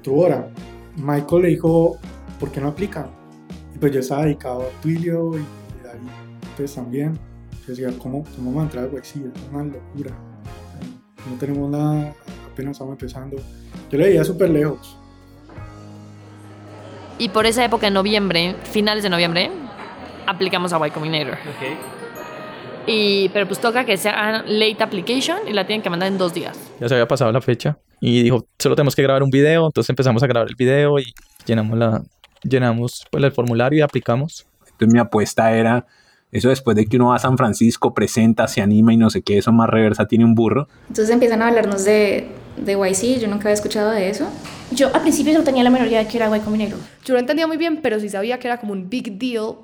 tu 0.02 0.20
hora. 0.20 0.48
Michael 0.96 1.42
le 1.42 1.48
dijo, 1.48 1.98
¿por 2.38 2.50
qué 2.50 2.60
no 2.60 2.68
aplica? 2.68 3.08
Y 3.74 3.78
pues 3.78 3.92
yo 3.92 4.00
estaba 4.00 4.24
dedicado 4.24 4.62
a 4.62 4.80
Twilio 4.82 5.32
y 5.36 5.42
David 5.82 6.10
pues 6.56 6.74
también. 6.74 7.18
Yo 7.66 7.74
decía, 7.74 7.90
¿cómo, 7.98 8.24
cómo 8.36 8.54
va 8.54 8.62
a 8.62 8.64
entrar 8.64 8.84
a 8.84 8.88
YC? 8.88 9.00
Es 9.00 9.48
una 9.52 9.64
locura. 9.64 10.16
No 11.28 11.36
tenemos 11.38 11.70
nada 11.70 12.14
apenas 12.58 12.72
estamos 12.72 12.94
empezando. 12.94 13.36
Yo 13.88 13.98
le 13.98 14.08
veía 14.08 14.24
súper 14.24 14.50
lejos. 14.50 14.96
Y 17.16 17.28
por 17.28 17.46
esa 17.46 17.64
época, 17.64 17.86
en 17.86 17.94
noviembre, 17.94 18.56
finales 18.64 19.04
de 19.04 19.10
noviembre, 19.10 19.50
aplicamos 20.26 20.72
a 20.72 20.86
Y 20.86 20.90
Combinator. 20.90 21.34
Okay. 21.56 21.76
Y, 22.88 23.28
pero 23.28 23.46
pues 23.46 23.60
toca 23.60 23.84
que 23.84 23.96
sea 23.96 24.42
late 24.44 24.82
application 24.82 25.38
y 25.46 25.52
la 25.52 25.66
tienen 25.66 25.82
que 25.82 25.90
mandar 25.90 26.08
en 26.08 26.18
dos 26.18 26.34
días. 26.34 26.58
Ya 26.80 26.88
se 26.88 26.94
había 26.94 27.06
pasado 27.06 27.30
la 27.30 27.40
fecha 27.40 27.78
y 28.00 28.22
dijo, 28.22 28.44
solo 28.58 28.74
tenemos 28.74 28.96
que 28.96 29.02
grabar 29.02 29.22
un 29.22 29.30
video, 29.30 29.66
entonces 29.66 29.90
empezamos 29.90 30.22
a 30.22 30.26
grabar 30.26 30.48
el 30.48 30.56
video 30.56 30.98
y 30.98 31.14
llenamos 31.46 31.78
la 31.78 32.02
llenamos 32.42 33.04
pues, 33.10 33.22
el 33.22 33.30
formulario 33.30 33.80
y 33.80 33.82
aplicamos. 33.82 34.46
Entonces 34.62 34.92
mi 34.92 34.98
apuesta 34.98 35.52
era 35.52 35.86
eso 36.30 36.50
después 36.50 36.76
de 36.76 36.86
que 36.86 36.96
uno 36.96 37.08
va 37.08 37.16
a 37.16 37.18
San 37.18 37.38
Francisco, 37.38 37.94
presenta, 37.94 38.48
se 38.48 38.60
anima 38.60 38.92
y 38.92 38.96
no 38.96 39.08
sé 39.08 39.22
qué, 39.22 39.38
eso 39.38 39.50
más 39.50 39.68
reversa 39.68 40.06
tiene 40.06 40.24
un 40.24 40.34
burro. 40.34 40.68
Entonces 40.88 41.10
empiezan 41.10 41.40
a 41.40 41.48
hablarnos 41.48 41.84
de, 41.84 42.28
de 42.64 42.72
YC, 42.72 43.20
yo 43.20 43.28
nunca 43.28 43.44
había 43.44 43.54
escuchado 43.54 43.90
de 43.90 44.08
eso. 44.08 44.26
Yo 44.70 44.94
al 44.94 45.00
principio 45.02 45.32
no 45.34 45.44
tenía 45.44 45.62
la 45.64 45.70
menor 45.70 45.88
idea 45.88 46.00
de 46.00 46.06
que 46.06 46.16
era 46.16 46.34
Y 46.36 46.40
Combinator. 46.40 46.78
Yo 47.04 47.14
no 47.14 47.20
entendía 47.20 47.46
muy 47.46 47.56
bien, 47.56 47.80
pero 47.82 47.98
sí 48.00 48.08
sabía 48.08 48.38
que 48.38 48.48
era 48.48 48.58
como 48.58 48.72
un 48.72 48.88
big 48.88 49.18
deal 49.18 49.54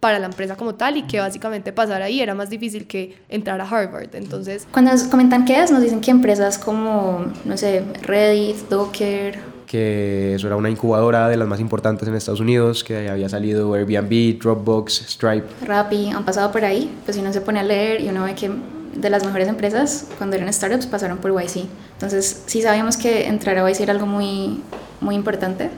para 0.00 0.18
la 0.18 0.26
empresa 0.26 0.56
como 0.56 0.74
tal 0.74 0.96
y 0.96 1.02
que 1.02 1.20
básicamente 1.20 1.72
pasar 1.72 2.02
ahí 2.02 2.20
era 2.20 2.34
más 2.34 2.48
difícil 2.48 2.86
que 2.86 3.16
entrar 3.28 3.60
a 3.60 3.64
Harvard. 3.64 4.14
Entonces, 4.14 4.66
cuando 4.72 4.90
nos 4.90 5.04
comentan 5.04 5.44
qué 5.44 5.62
es, 5.62 5.70
nos 5.70 5.82
dicen 5.82 6.00
que 6.00 6.10
empresas 6.10 6.58
como, 6.58 7.26
no 7.44 7.56
sé, 7.56 7.82
Reddit, 8.02 8.68
Docker, 8.68 9.38
que 9.70 10.34
eso 10.34 10.48
era 10.48 10.56
una 10.56 10.68
incubadora 10.68 11.28
de 11.28 11.36
las 11.36 11.46
más 11.46 11.60
importantes 11.60 12.08
en 12.08 12.14
Estados 12.16 12.40
Unidos, 12.40 12.82
que 12.82 13.08
había 13.08 13.28
salido 13.28 13.72
Airbnb, 13.74 14.36
Dropbox, 14.40 15.04
Stripe. 15.10 15.46
Rappi, 15.64 16.10
han 16.10 16.24
pasado 16.24 16.50
por 16.50 16.64
ahí, 16.64 16.90
pues 17.04 17.14
si 17.14 17.22
uno 17.22 17.32
se 17.32 17.40
pone 17.40 17.60
a 17.60 17.62
leer 17.62 18.00
y 18.00 18.08
uno 18.08 18.24
ve 18.24 18.34
que 18.34 18.50
de 18.94 19.10
las 19.10 19.24
mejores 19.24 19.48
empresas, 19.48 20.06
cuando 20.18 20.36
eran 20.36 20.52
startups, 20.52 20.86
pasaron 20.86 21.18
por 21.18 21.32
YC. 21.32 21.66
Entonces, 21.92 22.42
sí 22.46 22.62
sabíamos 22.62 22.96
que 22.96 23.26
entrar 23.26 23.58
a 23.58 23.70
YC 23.70 23.80
era 23.80 23.92
algo 23.92 24.06
muy, 24.06 24.62
muy 25.00 25.14
importante. 25.14 25.70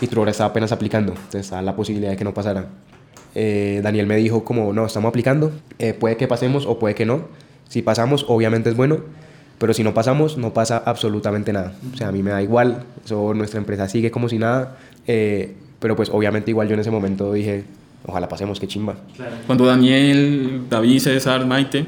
Y 0.00 0.06
Truora 0.06 0.30
estaba 0.30 0.50
apenas 0.50 0.72
aplicando, 0.72 1.12
entonces 1.12 1.42
estaba 1.42 1.62
la 1.62 1.76
posibilidad 1.76 2.10
de 2.10 2.16
que 2.16 2.24
no 2.24 2.34
pasara. 2.34 2.66
Eh, 3.34 3.80
Daniel 3.82 4.06
me 4.06 4.16
dijo 4.16 4.44
como, 4.44 4.72
no, 4.72 4.86
estamos 4.86 5.08
aplicando, 5.08 5.52
eh, 5.78 5.94
puede 5.94 6.16
que 6.16 6.28
pasemos 6.28 6.66
o 6.66 6.78
puede 6.78 6.94
que 6.94 7.06
no. 7.06 7.22
Si 7.68 7.82
pasamos, 7.82 8.26
obviamente 8.28 8.70
es 8.70 8.76
bueno, 8.76 9.00
pero 9.58 9.72
si 9.74 9.82
no 9.82 9.94
pasamos, 9.94 10.36
no 10.36 10.52
pasa 10.52 10.82
absolutamente 10.84 11.52
nada. 11.52 11.72
O 11.92 11.96
sea, 11.96 12.08
a 12.08 12.12
mí 12.12 12.22
me 12.22 12.30
da 12.30 12.42
igual, 12.42 12.84
eso, 13.04 13.34
nuestra 13.34 13.58
empresa 13.58 13.88
sigue 13.88 14.10
como 14.10 14.28
si 14.28 14.38
nada, 14.38 14.76
eh, 15.06 15.54
pero 15.80 15.96
pues 15.96 16.10
obviamente 16.10 16.50
igual 16.50 16.68
yo 16.68 16.74
en 16.74 16.80
ese 16.80 16.90
momento 16.90 17.32
dije, 17.32 17.64
ojalá 18.06 18.28
pasemos, 18.28 18.60
qué 18.60 18.66
chimba. 18.66 18.94
Cuando 19.46 19.66
Daniel, 19.66 20.62
David, 20.68 20.98
César, 21.00 21.46
Maite 21.46 21.86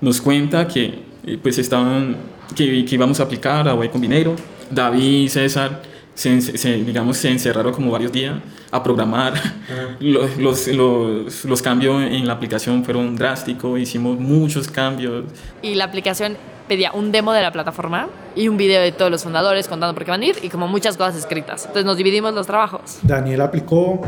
nos 0.00 0.20
cuenta 0.20 0.66
que 0.68 1.02
eh, 1.26 1.38
pues 1.42 1.58
estaban, 1.58 2.16
que, 2.54 2.84
que, 2.84 2.94
íbamos 2.94 3.20
a 3.20 3.24
aplicar 3.24 3.68
a 3.68 3.84
Y 3.84 3.88
Combinero, 3.88 4.36
David, 4.70 5.28
César, 5.28 5.82
se, 6.14 6.40
se, 6.40 6.74
digamos, 6.76 7.16
se 7.18 7.30
encerraron 7.30 7.72
como 7.72 7.90
varios 7.90 8.12
días 8.12 8.36
a 8.70 8.82
programar. 8.82 9.34
Los, 10.00 10.36
los, 10.38 10.68
los, 10.68 11.44
los, 11.44 11.62
cambios 11.62 12.02
en 12.02 12.26
la 12.26 12.34
aplicación 12.34 12.84
fueron 12.84 13.16
drásticos, 13.16 13.78
hicimos 13.80 14.18
muchos 14.18 14.68
cambios. 14.68 15.24
Y 15.62 15.74
la 15.74 15.84
aplicación 15.84 16.36
pedía 16.68 16.92
un 16.92 17.12
demo 17.12 17.32
de 17.32 17.42
la 17.42 17.52
plataforma 17.52 18.08
y 18.34 18.48
un 18.48 18.56
video 18.56 18.82
de 18.82 18.92
todos 18.92 19.10
los 19.10 19.22
fundadores 19.22 19.68
contando 19.68 19.94
por 19.94 20.04
qué 20.04 20.10
van 20.10 20.22
a 20.22 20.26
ir 20.26 20.36
y 20.42 20.48
como 20.48 20.68
muchas 20.68 20.96
cosas 20.96 21.16
escritas. 21.16 21.62
Entonces 21.62 21.84
nos 21.84 21.96
dividimos 21.96 22.34
los 22.34 22.46
trabajos. 22.46 22.98
Daniel 23.02 23.40
aplicó, 23.40 24.02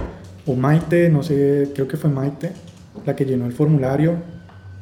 o 0.49 0.57
Maite, 0.57 1.11
no 1.11 1.23
sé, 1.23 1.71
creo 1.75 1.87
que 1.87 1.97
fue 1.97 2.09
Maite, 2.09 2.53
la 3.05 3.15
que 3.15 3.25
llenó 3.25 3.45
el 3.45 3.53
formulario. 3.53 4.17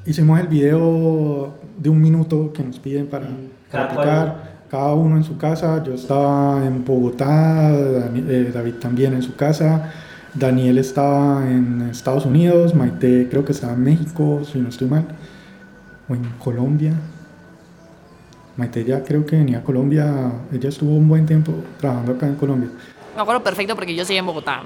Hicimos 0.07 0.39
el 0.39 0.47
video 0.47 1.55
de 1.77 1.89
un 1.91 2.01
minuto 2.01 2.53
que 2.53 2.63
nos 2.63 2.79
piden 2.79 3.09
para, 3.09 3.27
aplicar. 3.73 4.57
Cada 4.71 4.95
uno 4.95 5.17
en 5.17 5.23
su 5.23 5.39
casa. 5.39 5.83
Yo 5.85 5.95
estaba 5.95 6.65
en 6.65 6.85
Bogotá, 6.85 7.71
eh, 7.73 8.51
David 8.53 8.75
también 8.75 9.15
en 9.15 9.23
su 9.23 9.37
casa. 9.37 9.93
Daniel 10.35 10.79
estaba 10.79 11.49
en 11.49 11.89
Estados 11.91 12.27
Unidos, 12.27 12.75
Maite 12.75 13.29
creo 13.31 13.45
que 13.45 13.53
estaba 13.53 13.73
en 13.73 13.83
México, 13.85 14.43
si 14.45 14.59
no 14.59 14.69
estoy 14.69 14.89
mal, 14.89 15.07
o 16.09 16.15
en 16.15 16.25
Colombia, 16.39 16.93
Maite 18.57 18.85
ya 18.85 19.03
creo 19.03 19.25
que 19.25 19.37
venía 19.37 19.59
a 19.59 19.63
Colombia, 19.63 20.33
ella 20.53 20.69
estuvo 20.69 20.95
un 20.95 21.09
buen 21.09 21.25
tiempo 21.25 21.55
trabajando 21.81 22.13
acá 22.13 22.27
en 22.27 22.35
Colombia. 22.35 22.69
Me 23.15 23.23
acuerdo 23.23 23.43
perfecto 23.43 23.75
porque 23.75 23.95
yo 23.95 24.05
seguía 24.05 24.21
en 24.21 24.27
Bogotá. 24.27 24.63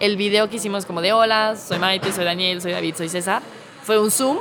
El 0.00 0.16
video 0.16 0.50
que 0.50 0.56
hicimos 0.56 0.86
como 0.86 1.00
de 1.00 1.12
hola, 1.12 1.56
soy 1.56 1.78
Maite, 1.78 2.12
soy 2.12 2.24
Daniel, 2.24 2.60
soy 2.60 2.72
David, 2.72 2.94
soy 2.96 3.08
César, 3.08 3.42
fue 3.82 3.98
un 3.98 4.10
Zoom, 4.10 4.38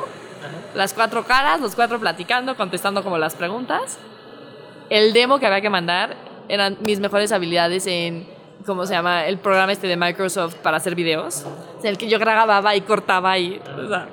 las 0.75 0.93
cuatro 0.93 1.25
caras, 1.25 1.61
los 1.61 1.75
cuatro 1.75 1.99
platicando, 1.99 2.55
contestando 2.55 3.03
como 3.03 3.17
las 3.17 3.35
preguntas. 3.35 3.99
El 4.89 5.13
demo 5.13 5.39
que 5.39 5.45
había 5.45 5.61
que 5.61 5.69
mandar 5.69 6.15
eran 6.49 6.77
mis 6.81 6.99
mejores 6.99 7.31
habilidades 7.31 7.85
en, 7.87 8.27
¿cómo 8.65 8.85
se 8.85 8.93
llama? 8.93 9.25
El 9.25 9.37
programa 9.37 9.71
este 9.71 9.87
de 9.87 9.95
Microsoft 9.95 10.55
para 10.55 10.77
hacer 10.77 10.95
videos. 10.95 11.45
En 11.81 11.87
el 11.87 11.97
que 11.97 12.09
yo 12.09 12.19
grababa 12.19 12.75
y 12.75 12.81
cortaba 12.81 13.37
y... 13.37 13.59
O 13.59 13.87
sea, 13.87 14.07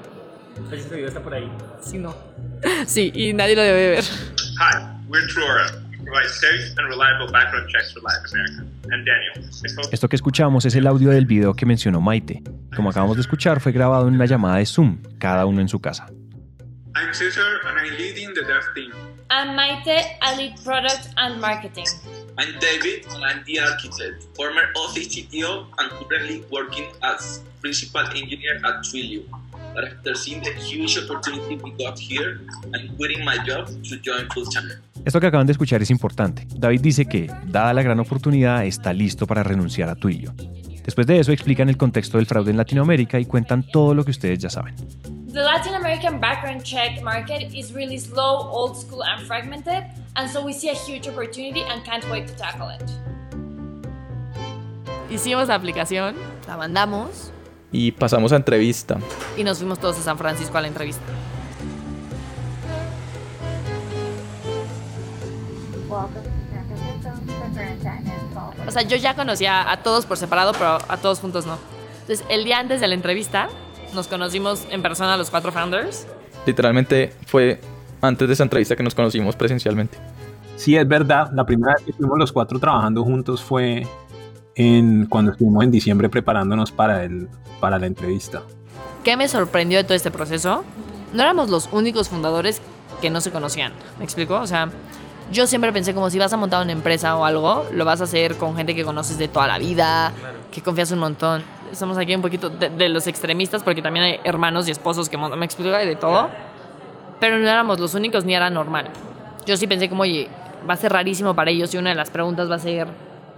video 0.68 1.08
está 1.08 1.22
por 1.22 1.34
ahí. 1.34 1.50
Sí, 1.80 1.98
no. 1.98 2.14
Sí, 2.86 3.10
y 3.14 3.32
nadie 3.32 3.56
lo 3.56 3.62
debe 3.62 3.90
ver. 3.90 4.04
Hi, 4.04 5.08
we're 5.08 5.26
Truora. 5.26 5.79
We 6.10 6.16
provide 6.16 6.34
safe 6.34 6.74
and 6.76 6.88
reliable 6.88 7.30
background 7.30 7.68
checks 7.68 7.92
for 7.92 8.00
Latin 8.00 8.24
America. 8.32 8.66
I'm 8.92 9.04
Daniel. 9.04 9.48
I 9.64 9.68
spoke 9.68 9.92
Esto 9.92 10.08
que 10.08 10.16
escuchamos 10.16 10.64
es 10.64 10.74
el 10.74 10.88
audio 10.88 11.10
del 11.10 11.24
video 11.24 11.54
que 11.54 11.66
mencionó 11.66 12.00
Maite. 12.00 12.42
Como 12.74 12.90
acabamos 12.90 13.16
de 13.16 13.20
escuchar, 13.20 13.60
fue 13.60 13.70
grabado 13.70 14.08
en 14.08 14.14
una 14.14 14.26
llamada 14.26 14.56
de 14.56 14.66
Zoom, 14.66 14.98
cada 15.18 15.46
uno 15.46 15.60
en 15.60 15.68
su 15.68 15.80
casa. 15.80 16.08
I'm 16.96 17.14
Cesar 17.14 17.60
and 17.64 17.78
I'm 17.78 17.96
leading 17.96 18.34
the 18.34 18.42
dev 18.42 18.64
team. 18.74 18.92
I'm 19.30 19.54
Maite, 19.54 20.18
I 20.20 20.36
lead 20.36 20.56
product 20.64 21.10
and 21.16 21.40
marketing. 21.40 21.86
I'm 22.36 22.58
David, 22.58 23.06
and 23.14 23.24
I'm 23.24 23.44
the 23.44 23.60
architect, 23.60 24.24
former 24.34 24.62
Office 24.74 25.06
CTO, 25.14 25.66
and 25.78 25.90
currently 25.92 26.42
working 26.50 26.88
as 27.04 27.40
principal 27.60 28.00
engineer 28.00 28.56
at 28.64 28.82
Twilio. 28.82 29.22
But 29.74 29.84
after 29.84 30.14
seeing 30.14 30.42
the 30.42 30.52
huge 30.52 30.98
opportunity 30.98 31.56
we 31.62 31.70
got 31.82 31.98
here, 31.98 32.40
I'm 32.74 32.96
quitting 32.96 33.24
my 33.24 33.36
job 33.46 33.66
to 33.66 33.96
join 34.02 34.28
full 34.32 34.46
time. 34.46 34.70
Esto 35.04 35.20
que 35.20 35.28
acaban 35.28 35.46
de 35.46 35.52
escuchar 35.52 35.80
es 35.80 35.90
importante. 35.90 36.46
David 36.54 36.80
dice 36.80 37.06
que, 37.06 37.30
dada 37.46 37.72
la 37.72 37.82
gran 37.82 37.98
oportunidad, 38.00 38.64
está 38.64 38.92
listo 38.92 39.26
para 39.26 39.42
renunciar 39.42 39.88
a 39.88 39.94
Twilio. 39.94 40.34
Después 40.84 41.06
de 41.06 41.20
eso 41.20 41.32
explican 41.32 41.68
el 41.68 41.76
contexto 41.76 42.18
del 42.18 42.26
fraude 42.26 42.50
en 42.50 42.56
Latinoamérica 42.56 43.18
y 43.20 43.24
cuentan 43.24 43.62
todo 43.62 43.94
lo 43.94 44.04
que 44.04 44.10
ustedes 44.10 44.38
ya 44.38 44.50
saben. 44.50 44.74
The 45.32 45.40
Latin 45.40 45.74
American 45.74 46.20
background 46.20 46.64
check 46.64 47.00
market 47.02 47.54
is 47.54 47.72
really 47.72 47.98
slow, 47.98 48.50
old 48.50 48.76
school, 48.76 49.04
and 49.04 49.24
fragmented, 49.26 49.84
and 50.16 50.28
so 50.28 50.44
we 50.44 50.52
see 50.52 50.70
a 50.70 50.74
huge 50.74 51.08
opportunity 51.08 51.62
and 51.62 51.84
can't 51.84 52.04
wait 52.10 52.26
to 52.26 52.34
tackle 52.34 52.68
it. 52.68 52.82
Hicimos 55.08 55.48
la 55.48 55.54
aplicación, 55.54 56.16
la 56.48 56.56
mandamos 56.56 57.32
Y 57.72 57.92
pasamos 57.92 58.32
a 58.32 58.36
entrevista. 58.36 58.98
y 59.36 59.44
nos 59.44 59.58
fuimos 59.58 59.78
todos 59.78 59.98
a 59.98 60.02
San 60.02 60.18
Francisco 60.18 60.58
a 60.58 60.60
la 60.60 60.68
entrevista. 60.68 61.04
O 68.66 68.70
sea, 68.70 68.82
yo 68.82 68.96
ya 68.96 69.14
conocía 69.14 69.70
a 69.70 69.82
todos 69.82 70.06
por 70.06 70.16
separado, 70.16 70.52
pero 70.52 70.78
a 70.88 70.96
todos 70.96 71.20
juntos 71.20 71.46
no. 71.46 71.58
Entonces, 72.02 72.24
el 72.28 72.44
día 72.44 72.58
antes 72.58 72.80
de 72.80 72.88
la 72.88 72.94
entrevista, 72.94 73.48
nos 73.94 74.06
conocimos 74.06 74.66
en 74.70 74.82
persona 74.82 75.16
los 75.16 75.30
cuatro 75.30 75.52
founders. 75.52 76.06
Literalmente 76.46 77.12
fue 77.26 77.60
antes 78.00 78.28
de 78.28 78.34
esa 78.34 78.44
entrevista 78.44 78.76
que 78.76 78.82
nos 78.82 78.94
conocimos 78.94 79.36
presencialmente. 79.36 79.98
Sí, 80.56 80.76
es 80.76 80.86
verdad. 80.86 81.30
La 81.32 81.44
primera 81.44 81.74
vez 81.74 81.84
que 81.84 81.90
estuvimos 81.90 82.18
los 82.18 82.32
cuatro 82.32 82.58
trabajando 82.58 83.02
juntos 83.02 83.42
fue 83.42 83.86
en, 84.54 85.06
cuando 85.06 85.32
estuvimos 85.32 85.64
en 85.64 85.70
diciembre 85.70 86.08
preparándonos 86.08 86.72
para, 86.72 87.04
el, 87.04 87.28
para 87.60 87.78
la 87.78 87.86
entrevista. 87.86 88.42
¿Qué 89.04 89.16
me 89.16 89.28
sorprendió 89.28 89.78
de 89.78 89.84
todo 89.84 89.94
este 89.94 90.10
proceso? 90.10 90.64
No 91.12 91.22
éramos 91.22 91.50
los 91.50 91.68
únicos 91.72 92.08
fundadores 92.08 92.60
que 93.00 93.10
no 93.10 93.20
se 93.20 93.30
conocían. 93.30 93.72
¿Me 93.98 94.04
explico? 94.04 94.34
O 94.34 94.46
sea, 94.46 94.70
yo 95.32 95.46
siempre 95.46 95.72
pensé 95.72 95.94
como 95.94 96.10
si 96.10 96.18
vas 96.18 96.32
a 96.32 96.36
montar 96.36 96.62
una 96.62 96.72
empresa 96.72 97.16
o 97.16 97.24
algo, 97.24 97.66
lo 97.72 97.84
vas 97.84 98.00
a 98.00 98.04
hacer 98.04 98.36
con 98.36 98.56
gente 98.56 98.74
que 98.74 98.84
conoces 98.84 99.16
de 99.18 99.28
toda 99.28 99.46
la 99.46 99.58
vida, 99.58 100.12
que 100.50 100.60
confías 100.62 100.90
un 100.90 100.98
montón. 100.98 101.42
Estamos 101.72 101.96
aquí 101.98 102.14
un 102.14 102.22
poquito 102.22 102.50
de, 102.50 102.68
de 102.68 102.88
los 102.88 103.06
extremistas 103.06 103.62
porque 103.62 103.80
también 103.80 104.04
hay 104.04 104.20
hermanos 104.24 104.66
y 104.68 104.72
esposos 104.72 105.08
que 105.08 105.16
me 105.16 105.44
explico 105.44 105.74
hay 105.74 105.86
de 105.86 105.96
todo. 105.96 106.28
Pero 107.20 107.38
no 107.38 107.48
éramos 107.48 107.78
los 107.78 107.94
únicos 107.94 108.24
ni 108.24 108.34
era 108.34 108.50
normal. 108.50 108.88
Yo 109.46 109.56
sí 109.56 109.66
pensé 109.66 109.88
como, 109.88 110.02
oye, 110.02 110.28
va 110.68 110.74
a 110.74 110.76
ser 110.76 110.92
rarísimo 110.92 111.34
para 111.34 111.50
ellos 111.50 111.72
y 111.74 111.78
una 111.78 111.90
de 111.90 111.96
las 111.96 112.10
preguntas 112.10 112.50
va 112.50 112.56
a 112.56 112.58
ser, 112.58 112.88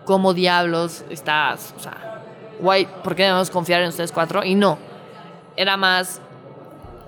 ¿cómo 0.05 0.35
diablos 0.35 1.05
estás? 1.11 1.75
O 1.77 1.81
sea, 1.81 2.21
guay, 2.61 2.87
¿por 3.05 3.15
qué 3.15 3.25
debemos 3.25 3.51
confiar 3.51 3.83
en 3.83 3.89
ustedes 3.89 4.13
cuatro? 4.13 4.45
Y 4.45 4.55
no, 4.55 4.79
era 5.57 5.77
más, 5.77 6.21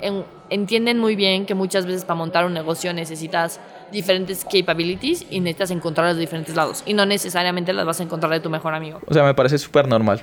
en- 0.01 0.25
entienden 0.51 0.99
muy 0.99 1.17
bien 1.17 1.47
que 1.47 1.55
muchas 1.55 1.87
veces 1.87 2.05
para 2.05 2.17
montar 2.17 2.45
un 2.47 2.53
negocio 2.55 2.93
necesitas 2.93 3.61
diferentes 3.93 4.45
capabilities 4.45 5.25
y 5.31 5.41
necesitas 5.41 5.71
encontrarlas 5.71 6.17
de 6.17 6.21
diferentes 6.23 6.55
lados. 6.57 6.83
Y 6.87 6.95
no 6.95 7.07
necesariamente 7.07 7.73
las 7.73 7.87
vas 7.87 8.01
a 8.01 8.03
encontrar 8.03 8.33
de 8.33 8.41
tu 8.41 8.51
mejor 8.51 8.75
amigo. 8.75 9.01
O 9.07 9.15
sea, 9.15 9.23
me 9.25 9.35
parece 9.35 9.59
súper 9.59 9.87
normal. 9.89 10.21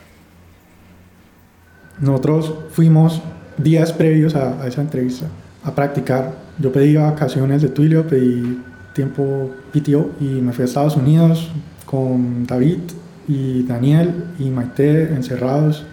Nosotros 1.99 2.53
fuimos 2.71 3.21
días 3.57 3.93
previos 3.93 4.35
a, 4.35 4.61
a 4.61 4.67
esa 4.67 4.81
entrevista 4.81 5.27
a 5.63 5.71
practicar. 5.73 6.33
Yo 6.57 6.71
pedí 6.71 6.95
vacaciones 6.95 7.61
de 7.61 7.69
Twilio, 7.69 8.07
pedí 8.07 8.59
tiempo 8.93 9.51
PTO 9.71 10.09
y 10.19 10.23
me 10.25 10.51
fui 10.53 10.63
a 10.63 10.65
Estados 10.65 10.95
Unidos 10.95 11.49
con 11.91 12.47
David 12.47 12.79
y 13.27 13.63
Daniel 13.63 14.33
y 14.39 14.45
Maite 14.45 15.13
encerrados 15.13 15.83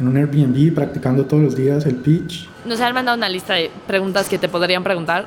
en 0.00 0.08
un 0.08 0.16
Airbnb 0.16 0.74
practicando 0.74 1.24
todos 1.26 1.42
los 1.42 1.56
días 1.56 1.86
el 1.86 1.94
pitch. 1.96 2.48
Nos 2.64 2.80
han 2.80 2.92
mandado 2.92 3.16
una 3.16 3.28
lista 3.28 3.54
de 3.54 3.70
preguntas 3.86 4.28
que 4.28 4.36
te 4.36 4.48
podrían 4.48 4.82
preguntar, 4.82 5.26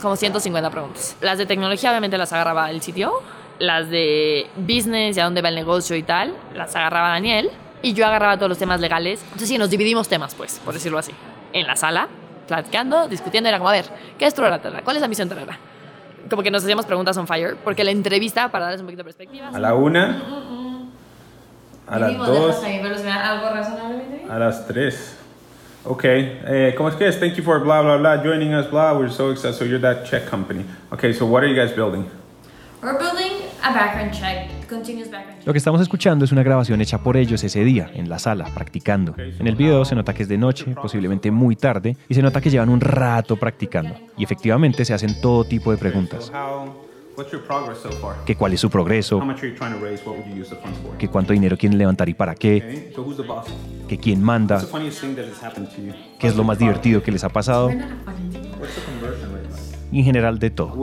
como 0.00 0.16
150 0.16 0.70
preguntas. 0.70 1.16
Las 1.20 1.36
de 1.36 1.44
tecnología 1.44 1.90
obviamente 1.90 2.16
las 2.16 2.32
agarraba 2.32 2.70
el 2.70 2.80
sitio, 2.80 3.12
las 3.58 3.90
de 3.90 4.46
business 4.56 5.16
y 5.16 5.20
a 5.20 5.24
dónde 5.24 5.42
va 5.42 5.50
el 5.50 5.54
negocio 5.54 5.94
y 5.94 6.02
tal, 6.02 6.34
las 6.54 6.74
agarraba 6.74 7.10
Daniel, 7.10 7.50
y 7.82 7.92
yo 7.92 8.06
agarraba 8.06 8.36
todos 8.36 8.48
los 8.48 8.58
temas 8.58 8.80
legales. 8.80 9.20
Entonces 9.24 9.48
sí, 9.48 9.58
nos 9.58 9.68
dividimos 9.68 10.08
temas, 10.08 10.34
pues, 10.34 10.60
por 10.64 10.72
decirlo 10.72 10.98
así. 10.98 11.12
En 11.52 11.66
la 11.66 11.76
sala, 11.76 12.08
platicando, 12.48 13.08
discutiendo, 13.08 13.48
era 13.48 13.58
como, 13.58 13.68
a 13.68 13.72
ver, 13.72 13.86
¿qué 14.18 14.26
es 14.26 14.34
Trora 14.34 14.60
Terra? 14.60 14.80
¿Cuál 14.82 14.96
es 14.96 15.02
la 15.02 15.08
misión 15.08 15.28
Terra? 15.28 15.58
Como 16.28 16.42
que 16.42 16.50
nos 16.50 16.62
hacíamos 16.62 16.86
preguntas 16.86 17.16
on 17.16 17.26
fire, 17.26 17.56
porque 17.62 17.84
la 17.84 17.90
entrevista, 17.90 18.50
para 18.50 18.66
darles 18.66 18.80
un 18.80 18.86
poquito 18.86 19.00
de 19.00 19.04
perspectiva... 19.04 19.48
A 19.48 19.58
la 19.58 19.74
una, 19.74 20.22
a 21.86 21.98
las 21.98 22.16
dos, 22.16 22.62
algo 22.64 23.50
razonablemente 23.50 24.26
a 24.28 24.38
las 24.38 24.66
tres. 24.66 25.16
Okay, 25.84 26.40
eh, 26.44 26.74
¿cómo 26.76 26.88
es 26.88 26.96
que 26.96 27.06
es? 27.06 27.20
Thank 27.20 27.34
you 27.34 27.44
for 27.44 27.60
blah 27.60 27.80
blah 27.80 27.96
blah 27.96 28.16
joining 28.16 28.52
us. 28.54 28.66
Blah, 28.66 28.98
we're 28.98 29.08
so 29.08 29.30
excited. 29.30 29.54
So 29.54 29.64
you're 29.64 29.78
that 29.78 30.04
check 30.04 30.26
company. 30.26 30.64
Okay, 30.92 31.12
so 31.12 31.24
what 31.24 31.44
are 31.44 31.46
you 31.46 31.54
guys 31.54 31.70
building? 31.72 32.10
We're 32.82 32.98
building 32.98 33.44
a 33.62 33.72
background 33.72 34.12
check. 34.12 34.55
Lo 35.44 35.52
que 35.52 35.58
estamos 35.58 35.80
escuchando 35.80 36.24
es 36.24 36.32
una 36.32 36.42
grabación 36.42 36.80
hecha 36.80 36.98
por 37.02 37.16
ellos 37.16 37.42
ese 37.44 37.64
día, 37.64 37.90
en 37.94 38.08
la 38.08 38.18
sala, 38.18 38.46
practicando. 38.54 39.14
En 39.16 39.46
el 39.46 39.56
video 39.56 39.84
se 39.84 39.94
nota 39.94 40.12
que 40.12 40.24
es 40.24 40.28
de 40.28 40.38
noche, 40.38 40.74
posiblemente 40.80 41.30
muy 41.30 41.56
tarde, 41.56 41.96
y 42.08 42.14
se 42.14 42.22
nota 42.22 42.40
que 42.40 42.50
llevan 42.50 42.68
un 42.68 42.80
rato 42.80 43.36
practicando. 43.36 43.94
Y 44.16 44.24
efectivamente 44.24 44.84
se 44.84 44.94
hacen 44.94 45.20
todo 45.20 45.44
tipo 45.44 45.70
de 45.70 45.76
preguntas. 45.76 46.32
Que 48.26 48.36
cuál 48.36 48.52
es 48.52 48.60
su 48.60 48.68
progreso, 48.68 49.22
que 50.98 51.08
cuánto 51.08 51.32
dinero 51.32 51.56
quieren 51.56 51.78
levantar 51.78 52.08
y 52.10 52.14
para 52.14 52.34
qué, 52.34 52.92
que 53.88 53.98
quién 53.98 54.22
manda, 54.22 54.62
qué 56.18 56.26
es 56.26 56.36
lo 56.36 56.44
más 56.44 56.58
divertido 56.58 57.02
que 57.02 57.10
les 57.10 57.24
ha 57.24 57.30
pasado, 57.30 57.70
y 59.90 59.98
en 60.00 60.04
general 60.04 60.38
de 60.38 60.50
todo. 60.50 60.74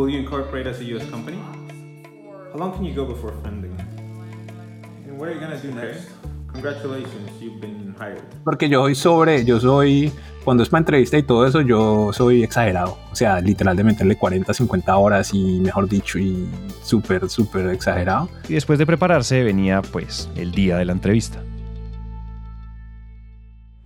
What 5.17 5.29
are 5.29 5.34
you 5.34 5.39
gonna 5.39 5.58
do 5.58 5.72
next? 5.74 6.10
Congratulations, 6.51 7.41
you've 7.41 7.60
been 7.60 7.96
hired. 8.00 8.22
Porque 8.43 8.70
yo 8.70 8.84
soy 8.84 8.96
sobre, 8.96 9.43
yo 9.43 9.60
soy, 9.60 10.12
cuando 10.43 10.62
es 10.62 10.70
para 10.70 10.79
entrevista 10.79 11.17
y 11.17 11.24
todo 11.24 11.48
eso, 11.48 11.62
yo 11.62 12.12
soy 12.13 12.43
exagerado. 12.43 12.98
O 13.12 13.15
sea, 13.15 13.39
literal 13.41 13.75
de 13.75 13.84
meterle 13.84 14.15
40, 14.15 14.53
50 14.53 14.96
horas 14.98 15.34
y 15.34 15.60
mejor 15.60 15.89
dicho, 15.89 16.20
y 16.20 16.48
súper, 16.84 17.27
súper 17.29 17.67
exagerado. 17.70 18.29
Y 18.48 18.53
después 18.53 18.77
de 18.77 18.86
prepararse 18.86 19.43
venía 19.43 19.82
pues 19.82 20.29
el 20.36 20.51
día 20.51 20.77
de 20.77 20.86
la 20.86 20.91
entrevista. 20.91 21.39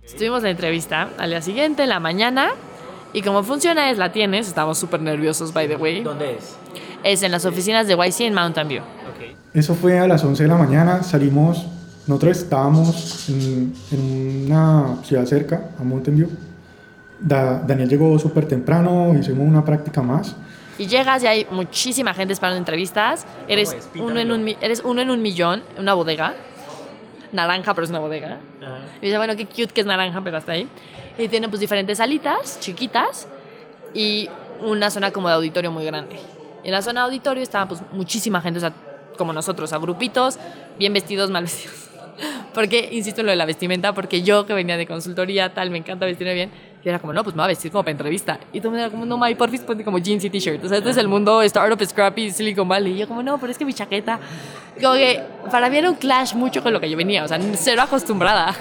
Estuvimos 0.02 0.42
la 0.42 0.50
entrevista 0.50 1.10
al 1.18 1.30
día 1.30 1.42
siguiente, 1.42 1.84
en 1.84 1.88
la 1.90 2.00
mañana, 2.00 2.50
y 3.12 3.22
como 3.22 3.42
funciona 3.42 3.90
es 3.90 3.98
la 3.98 4.12
tienes, 4.12 4.48
estamos 4.48 4.78
súper 4.78 5.00
nerviosos, 5.00 5.52
by 5.54 5.68
the 5.68 5.76
way. 5.76 6.02
¿Dónde 6.02 6.36
es? 6.36 6.56
Es 7.02 7.22
en 7.22 7.30
las 7.30 7.44
oficinas 7.46 7.86
de 7.86 7.94
YC 7.94 8.20
en 8.22 8.34
Mountain 8.34 8.68
View. 8.68 8.82
Eso 9.58 9.74
fue 9.74 9.98
a 9.98 10.06
las 10.06 10.22
11 10.22 10.44
de 10.44 10.48
la 10.48 10.56
mañana, 10.56 11.02
salimos, 11.02 11.66
nosotros 12.06 12.38
estábamos 12.38 13.28
en, 13.28 13.74
en 13.90 14.44
una 14.46 14.98
ciudad 15.02 15.24
cerca, 15.26 15.70
a 15.80 15.82
Mountain 15.82 16.16
View. 16.16 16.30
Da- 17.18 17.58
Daniel 17.66 17.88
llegó 17.88 18.16
súper 18.20 18.46
temprano, 18.46 19.16
hicimos 19.18 19.46
una 19.48 19.64
práctica 19.64 20.00
más. 20.00 20.36
Y 20.78 20.86
llegas 20.86 21.24
y 21.24 21.26
hay 21.26 21.46
muchísima 21.50 22.14
gente 22.14 22.32
esperando 22.34 22.56
entrevistas. 22.58 23.26
Eres 23.48 23.76
uno, 23.96 24.20
en 24.20 24.30
un, 24.30 24.48
eres 24.60 24.80
uno 24.84 25.00
en 25.02 25.10
un 25.10 25.20
millón 25.20 25.64
en 25.74 25.82
una 25.82 25.94
bodega. 25.94 26.34
Naranja, 27.32 27.74
pero 27.74 27.84
es 27.84 27.90
una 27.90 27.98
bodega. 27.98 28.38
Y 29.02 29.06
dice, 29.06 29.18
bueno, 29.18 29.34
qué 29.36 29.44
cute 29.46 29.66
que 29.74 29.80
es 29.80 29.86
naranja, 29.88 30.20
pero 30.22 30.36
hasta 30.36 30.52
ahí. 30.52 30.68
Y 31.18 31.26
tiene 31.26 31.48
pues 31.48 31.58
diferentes 31.58 31.98
salitas 31.98 32.60
chiquitas 32.60 33.26
y 33.92 34.28
una 34.64 34.88
zona 34.90 35.10
como 35.10 35.26
de 35.26 35.34
auditorio 35.34 35.72
muy 35.72 35.84
grande. 35.84 36.16
En 36.62 36.70
la 36.70 36.80
zona 36.80 37.00
de 37.00 37.04
auditorio 37.06 37.42
estaba 37.42 37.66
pues 37.66 37.80
muchísima 37.92 38.40
gente, 38.40 38.58
o 38.58 38.60
sea, 38.60 38.72
como 39.18 39.34
nosotros, 39.34 39.74
a 39.74 39.78
grupitos, 39.78 40.38
bien 40.78 40.94
vestidos, 40.94 41.30
mal 41.30 41.44
vestidos. 41.44 41.90
Porque, 42.54 42.88
insisto 42.92 43.20
en 43.20 43.26
lo 43.26 43.30
de 43.30 43.36
la 43.36 43.44
vestimenta, 43.44 43.92
porque 43.92 44.22
yo 44.22 44.44
que 44.44 44.52
venía 44.52 44.76
de 44.76 44.86
consultoría, 44.86 45.54
tal, 45.54 45.70
me 45.70 45.78
encanta 45.78 46.06
vestirme 46.06 46.34
bien. 46.34 46.50
Y 46.84 46.88
era 46.88 46.98
como, 46.98 47.12
no, 47.12 47.22
pues 47.22 47.34
me 47.34 47.40
voy 47.40 47.44
a 47.44 47.48
vestir 47.48 47.70
como 47.70 47.82
para 47.82 47.92
entrevista. 47.92 48.40
Y 48.52 48.60
todo 48.60 48.70
mundo 48.70 48.84
era 48.84 48.90
como, 48.90 49.04
no, 49.04 49.16
May, 49.16 49.34
porfis, 49.34 49.60
ponte 49.60 49.84
como 49.84 49.98
jeans 49.98 50.24
y 50.24 50.30
t-shirt. 50.30 50.64
O 50.64 50.68
sea, 50.68 50.78
este 50.78 50.90
es 50.90 50.96
el 50.96 51.08
mundo 51.08 51.42
startup, 51.42 51.84
scrappy, 51.84 52.30
Silicon 52.30 52.68
Valley. 52.68 52.94
Y 52.94 52.98
yo 52.98 53.08
como, 53.08 53.22
no, 53.22 53.38
pero 53.38 53.52
es 53.52 53.58
que 53.58 53.64
mi 53.64 53.74
chaqueta... 53.74 54.18
Como 54.80 54.94
que 54.94 55.22
para 55.50 55.68
mí 55.68 55.76
era 55.76 55.90
un 55.90 55.96
clash 55.96 56.34
mucho 56.34 56.62
con 56.62 56.72
lo 56.72 56.80
que 56.80 56.88
yo 56.88 56.96
venía. 56.96 57.24
O 57.24 57.28
sea, 57.28 57.38
cero 57.54 57.82
acostumbrada. 57.82 58.54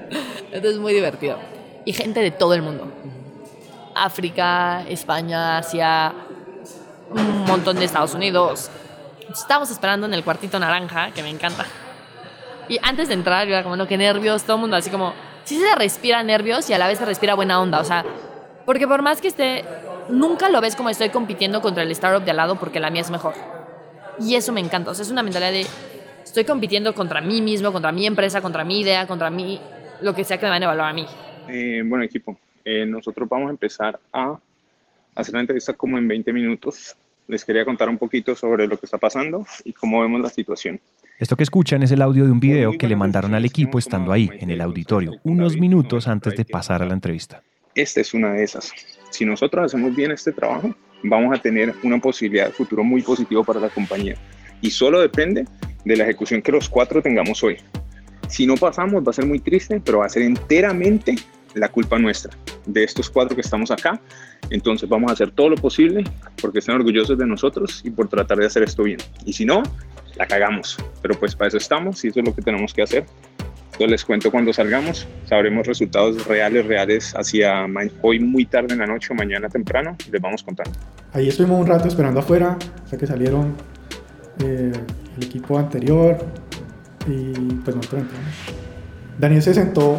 Entonces, 0.52 0.78
muy 0.78 0.92
divertido. 0.92 1.38
Y 1.84 1.92
gente 1.92 2.20
de 2.20 2.30
todo 2.30 2.54
el 2.54 2.62
mundo. 2.62 2.92
África, 3.94 4.84
España, 4.88 5.58
Asia, 5.58 6.12
un 7.10 7.44
montón 7.44 7.78
de 7.78 7.84
Estados 7.84 8.14
Unidos. 8.14 8.70
Estábamos 9.32 9.70
esperando 9.70 10.06
en 10.06 10.14
el 10.14 10.24
cuartito 10.24 10.58
naranja, 10.58 11.12
que 11.12 11.22
me 11.22 11.30
encanta. 11.30 11.66
Y 12.68 12.78
antes 12.82 13.08
de 13.08 13.14
entrar, 13.14 13.46
yo 13.46 13.54
era 13.54 13.62
como, 13.62 13.76
no, 13.76 13.86
qué 13.86 13.96
nervios, 13.96 14.44
todo 14.44 14.56
el 14.56 14.60
mundo 14.60 14.76
así 14.76 14.90
como, 14.90 15.12
sí 15.44 15.58
se 15.58 15.74
respira 15.74 16.22
nervios 16.22 16.68
y 16.70 16.72
a 16.72 16.78
la 16.78 16.86
vez 16.86 16.98
se 16.98 17.04
respira 17.04 17.34
buena 17.34 17.60
onda, 17.60 17.80
o 17.80 17.84
sea, 17.84 18.04
porque 18.64 18.86
por 18.86 19.02
más 19.02 19.20
que 19.20 19.28
esté, 19.28 19.64
nunca 20.08 20.48
lo 20.48 20.60
ves 20.60 20.76
como 20.76 20.90
estoy 20.90 21.08
compitiendo 21.08 21.60
contra 21.60 21.82
el 21.82 21.90
startup 21.90 22.24
de 22.24 22.30
al 22.30 22.36
lado 22.36 22.56
porque 22.56 22.78
la 22.78 22.90
mía 22.90 23.00
es 23.00 23.10
mejor. 23.10 23.34
Y 24.20 24.36
eso 24.36 24.52
me 24.52 24.60
encanta, 24.60 24.92
o 24.92 24.94
sea, 24.94 25.04
es 25.04 25.10
una 25.10 25.22
mentalidad 25.22 25.50
de, 25.50 25.66
estoy 26.22 26.44
compitiendo 26.44 26.94
contra 26.94 27.20
mí 27.20 27.42
mismo, 27.42 27.72
contra 27.72 27.90
mi 27.90 28.06
empresa, 28.06 28.40
contra 28.40 28.64
mi 28.64 28.80
idea, 28.80 29.06
contra 29.06 29.30
mí, 29.30 29.60
lo 30.00 30.14
que 30.14 30.24
sea 30.24 30.38
que 30.38 30.46
me 30.46 30.50
van 30.50 30.62
a 30.62 30.66
evaluar 30.66 30.90
a 30.90 30.92
mí. 30.92 31.06
Eh, 31.48 31.82
bueno, 31.84 32.04
equipo, 32.04 32.38
eh, 32.64 32.86
nosotros 32.86 33.28
vamos 33.28 33.48
a 33.48 33.50
empezar 33.50 33.98
a 34.12 34.38
hacer 35.14 35.34
la 35.34 35.40
entrevista 35.40 35.72
como 35.72 35.98
en 35.98 36.06
20 36.06 36.32
minutos. 36.32 36.96
Les 37.30 37.44
quería 37.44 37.64
contar 37.64 37.88
un 37.88 37.96
poquito 37.96 38.34
sobre 38.34 38.66
lo 38.66 38.76
que 38.76 38.86
está 38.86 38.98
pasando 38.98 39.46
y 39.64 39.72
cómo 39.72 40.00
vemos 40.00 40.20
la 40.20 40.30
situación. 40.30 40.80
Esto 41.16 41.36
que 41.36 41.44
escuchan 41.44 41.80
es 41.84 41.92
el 41.92 42.02
audio 42.02 42.24
de 42.24 42.32
un 42.32 42.40
video 42.40 42.72
que 42.76 42.88
le 42.88 42.96
mandaron 42.96 43.34
al 43.34 43.44
equipo 43.44 43.78
estando 43.78 44.10
ahí, 44.10 44.28
en 44.40 44.50
el 44.50 44.60
auditorio, 44.60 45.12
unos 45.22 45.56
minutos 45.56 46.08
antes 46.08 46.34
de 46.34 46.44
pasar 46.44 46.82
a 46.82 46.86
la 46.86 46.94
entrevista. 46.94 47.40
Esta 47.76 48.00
es 48.00 48.14
una 48.14 48.32
de 48.32 48.42
esas. 48.42 48.72
Si 49.10 49.24
nosotros 49.24 49.66
hacemos 49.66 49.94
bien 49.94 50.10
este 50.10 50.32
trabajo, 50.32 50.74
vamos 51.04 51.38
a 51.38 51.40
tener 51.40 51.72
una 51.84 52.00
posibilidad 52.00 52.46
de 52.46 52.52
futuro 52.52 52.82
muy 52.82 53.00
positivo 53.00 53.44
para 53.44 53.60
la 53.60 53.68
compañía. 53.68 54.16
Y 54.60 54.72
solo 54.72 55.00
depende 55.00 55.44
de 55.84 55.96
la 55.96 56.02
ejecución 56.02 56.42
que 56.42 56.50
los 56.50 56.68
cuatro 56.68 57.00
tengamos 57.00 57.44
hoy. 57.44 57.58
Si 58.26 58.44
no 58.44 58.56
pasamos, 58.56 59.06
va 59.06 59.10
a 59.10 59.14
ser 59.14 59.26
muy 59.26 59.38
triste, 59.38 59.80
pero 59.84 59.98
va 59.98 60.06
a 60.06 60.08
ser 60.08 60.22
enteramente 60.22 61.14
la 61.54 61.68
culpa 61.68 61.98
nuestra, 61.98 62.32
de 62.66 62.84
estos 62.84 63.10
cuatro 63.10 63.34
que 63.34 63.42
estamos 63.42 63.70
acá. 63.70 64.00
Entonces 64.50 64.88
vamos 64.88 65.10
a 65.10 65.14
hacer 65.14 65.30
todo 65.30 65.50
lo 65.50 65.56
posible 65.56 66.04
porque 66.40 66.60
estén 66.60 66.74
orgullosos 66.74 67.18
de 67.18 67.26
nosotros 67.26 67.80
y 67.84 67.90
por 67.90 68.08
tratar 68.08 68.38
de 68.38 68.46
hacer 68.46 68.62
esto 68.62 68.82
bien. 68.82 68.98
Y 69.24 69.32
si 69.32 69.44
no, 69.44 69.62
la 70.16 70.26
cagamos. 70.26 70.76
Pero 71.02 71.18
pues 71.18 71.34
para 71.34 71.48
eso 71.48 71.56
estamos 71.56 72.04
y 72.04 72.08
eso 72.08 72.20
es 72.20 72.26
lo 72.26 72.34
que 72.34 72.42
tenemos 72.42 72.72
que 72.74 72.82
hacer. 72.82 73.04
Entonces 73.72 73.90
les 73.92 74.04
cuento 74.04 74.30
cuando 74.30 74.52
salgamos, 74.52 75.08
sabremos 75.24 75.66
resultados 75.66 76.26
reales, 76.26 76.66
reales 76.66 77.14
hacia 77.16 77.66
hoy 78.02 78.20
muy 78.20 78.44
tarde 78.44 78.74
en 78.74 78.80
la 78.80 78.86
noche 78.86 79.08
o 79.10 79.14
mañana 79.14 79.48
temprano 79.48 79.96
les 80.12 80.20
vamos 80.20 80.42
contando. 80.42 80.72
Ahí 81.14 81.28
estuvimos 81.28 81.60
un 81.60 81.66
rato 81.66 81.88
esperando 81.88 82.20
afuera 82.20 82.58
hasta 82.84 82.98
que 82.98 83.06
salieron 83.06 83.54
eh, 84.44 84.72
el 85.16 85.24
equipo 85.24 85.58
anterior 85.58 86.18
y 87.06 87.32
pues 87.64 87.74
nosotros 87.74 88.02
entramos. 88.02 88.34
Daniel 89.18 89.42
se 89.42 89.54
sentó 89.54 89.98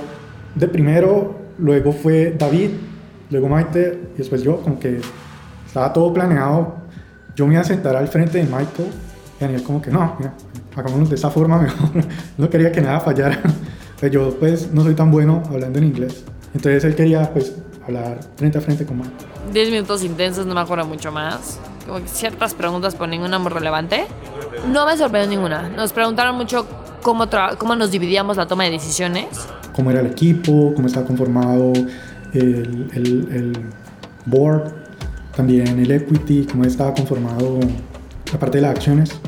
de 0.53 0.67
primero, 0.67 1.40
luego 1.61 1.93
fue 1.93 2.35
David, 2.37 2.71
luego 3.29 3.47
Maite 3.47 3.99
y 4.15 4.17
después 4.17 4.43
yo, 4.43 4.57
como 4.61 4.79
que 4.79 4.99
estaba 5.65 5.93
todo 5.93 6.13
planeado. 6.13 6.75
Yo 7.35 7.47
me 7.47 7.53
iba 7.53 7.61
a 7.61 7.65
sentar 7.65 7.95
al 7.95 8.07
frente 8.07 8.39
de 8.39 8.43
Michael 8.43 8.89
y 9.39 9.41
Daniel 9.41 9.63
como 9.63 9.81
que 9.81 9.89
no, 9.89 10.15
mira, 10.19 10.33
hagámoslo 10.75 11.05
de 11.07 11.15
esa 11.15 11.29
forma 11.29 11.57
mejor. 11.59 11.89
no 12.37 12.49
quería 12.49 12.71
que 12.71 12.81
nada 12.81 12.99
fallara. 12.99 13.39
Pero 13.99 14.13
yo 14.13 14.39
pues 14.39 14.71
no 14.73 14.83
soy 14.83 14.95
tan 14.95 15.11
bueno 15.11 15.43
hablando 15.49 15.79
en 15.79 15.85
inglés. 15.85 16.23
Entonces 16.53 16.83
él 16.83 16.95
quería 16.95 17.31
pues 17.31 17.55
hablar 17.85 18.19
frente 18.35 18.57
a 18.57 18.61
frente 18.61 18.85
con 18.85 18.97
Michael. 18.97 19.15
Diez 19.53 19.69
minutos 19.69 20.03
intensos, 20.03 20.45
no 20.45 20.55
me 20.55 20.61
acuerdo 20.61 20.85
mucho 20.85 21.11
más. 21.11 21.59
Como 21.85 21.99
que 21.99 22.07
ciertas 22.07 22.53
preguntas, 22.53 22.95
pero 22.95 23.07
ninguna 23.07 23.39
muy 23.39 23.51
relevante. 23.51 24.05
No 24.71 24.85
me 24.85 24.97
sorprendió 24.97 25.29
ninguna. 25.29 25.69
Nos 25.69 25.93
preguntaron 25.93 26.35
mucho 26.35 26.65
cómo, 27.01 27.27
cómo 27.57 27.75
nos 27.75 27.91
dividíamos 27.91 28.37
la 28.37 28.47
toma 28.47 28.65
de 28.65 28.71
decisiones. 28.71 29.27
Cómo 29.73 29.91
era 29.91 30.01
el 30.01 30.07
equipo, 30.07 30.73
cómo 30.75 30.87
estaba 30.87 31.05
conformado 31.05 31.73
el, 32.33 32.87
el, 32.93 33.27
el 33.31 33.53
board, 34.25 34.73
también 35.35 35.79
el 35.79 35.91
equity, 35.91 36.45
cómo 36.49 36.63
estaba 36.65 36.93
conformado 36.93 37.59
la 38.31 38.39
parte 38.39 38.57
de 38.57 38.63
las 38.63 38.71
acciones. 38.71 39.19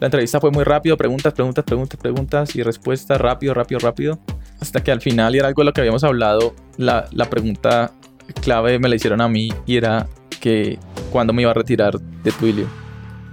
La 0.00 0.06
entrevista 0.06 0.40
fue 0.40 0.50
muy 0.50 0.64
rápido, 0.64 0.96
preguntas, 0.96 1.32
preguntas, 1.32 1.64
preguntas, 1.64 2.00
preguntas 2.00 2.56
y 2.56 2.62
respuestas 2.62 3.20
rápido, 3.20 3.54
rápido, 3.54 3.78
rápido. 3.78 4.18
Hasta 4.60 4.82
que 4.82 4.90
al 4.90 5.00
final, 5.00 5.34
y 5.34 5.38
era 5.38 5.48
algo 5.48 5.62
de 5.62 5.66
lo 5.66 5.72
que 5.72 5.80
habíamos 5.80 6.02
hablado, 6.04 6.54
la, 6.76 7.06
la 7.12 7.30
pregunta 7.30 7.92
clave 8.40 8.78
me 8.78 8.88
la 8.88 8.96
hicieron 8.96 9.20
a 9.20 9.28
mí 9.28 9.50
y 9.66 9.76
era 9.76 10.06
que 10.40 10.78
cuándo 11.10 11.32
me 11.32 11.42
iba 11.42 11.52
a 11.52 11.54
retirar 11.54 11.98
de 12.00 12.32
Twilio. 12.32 12.66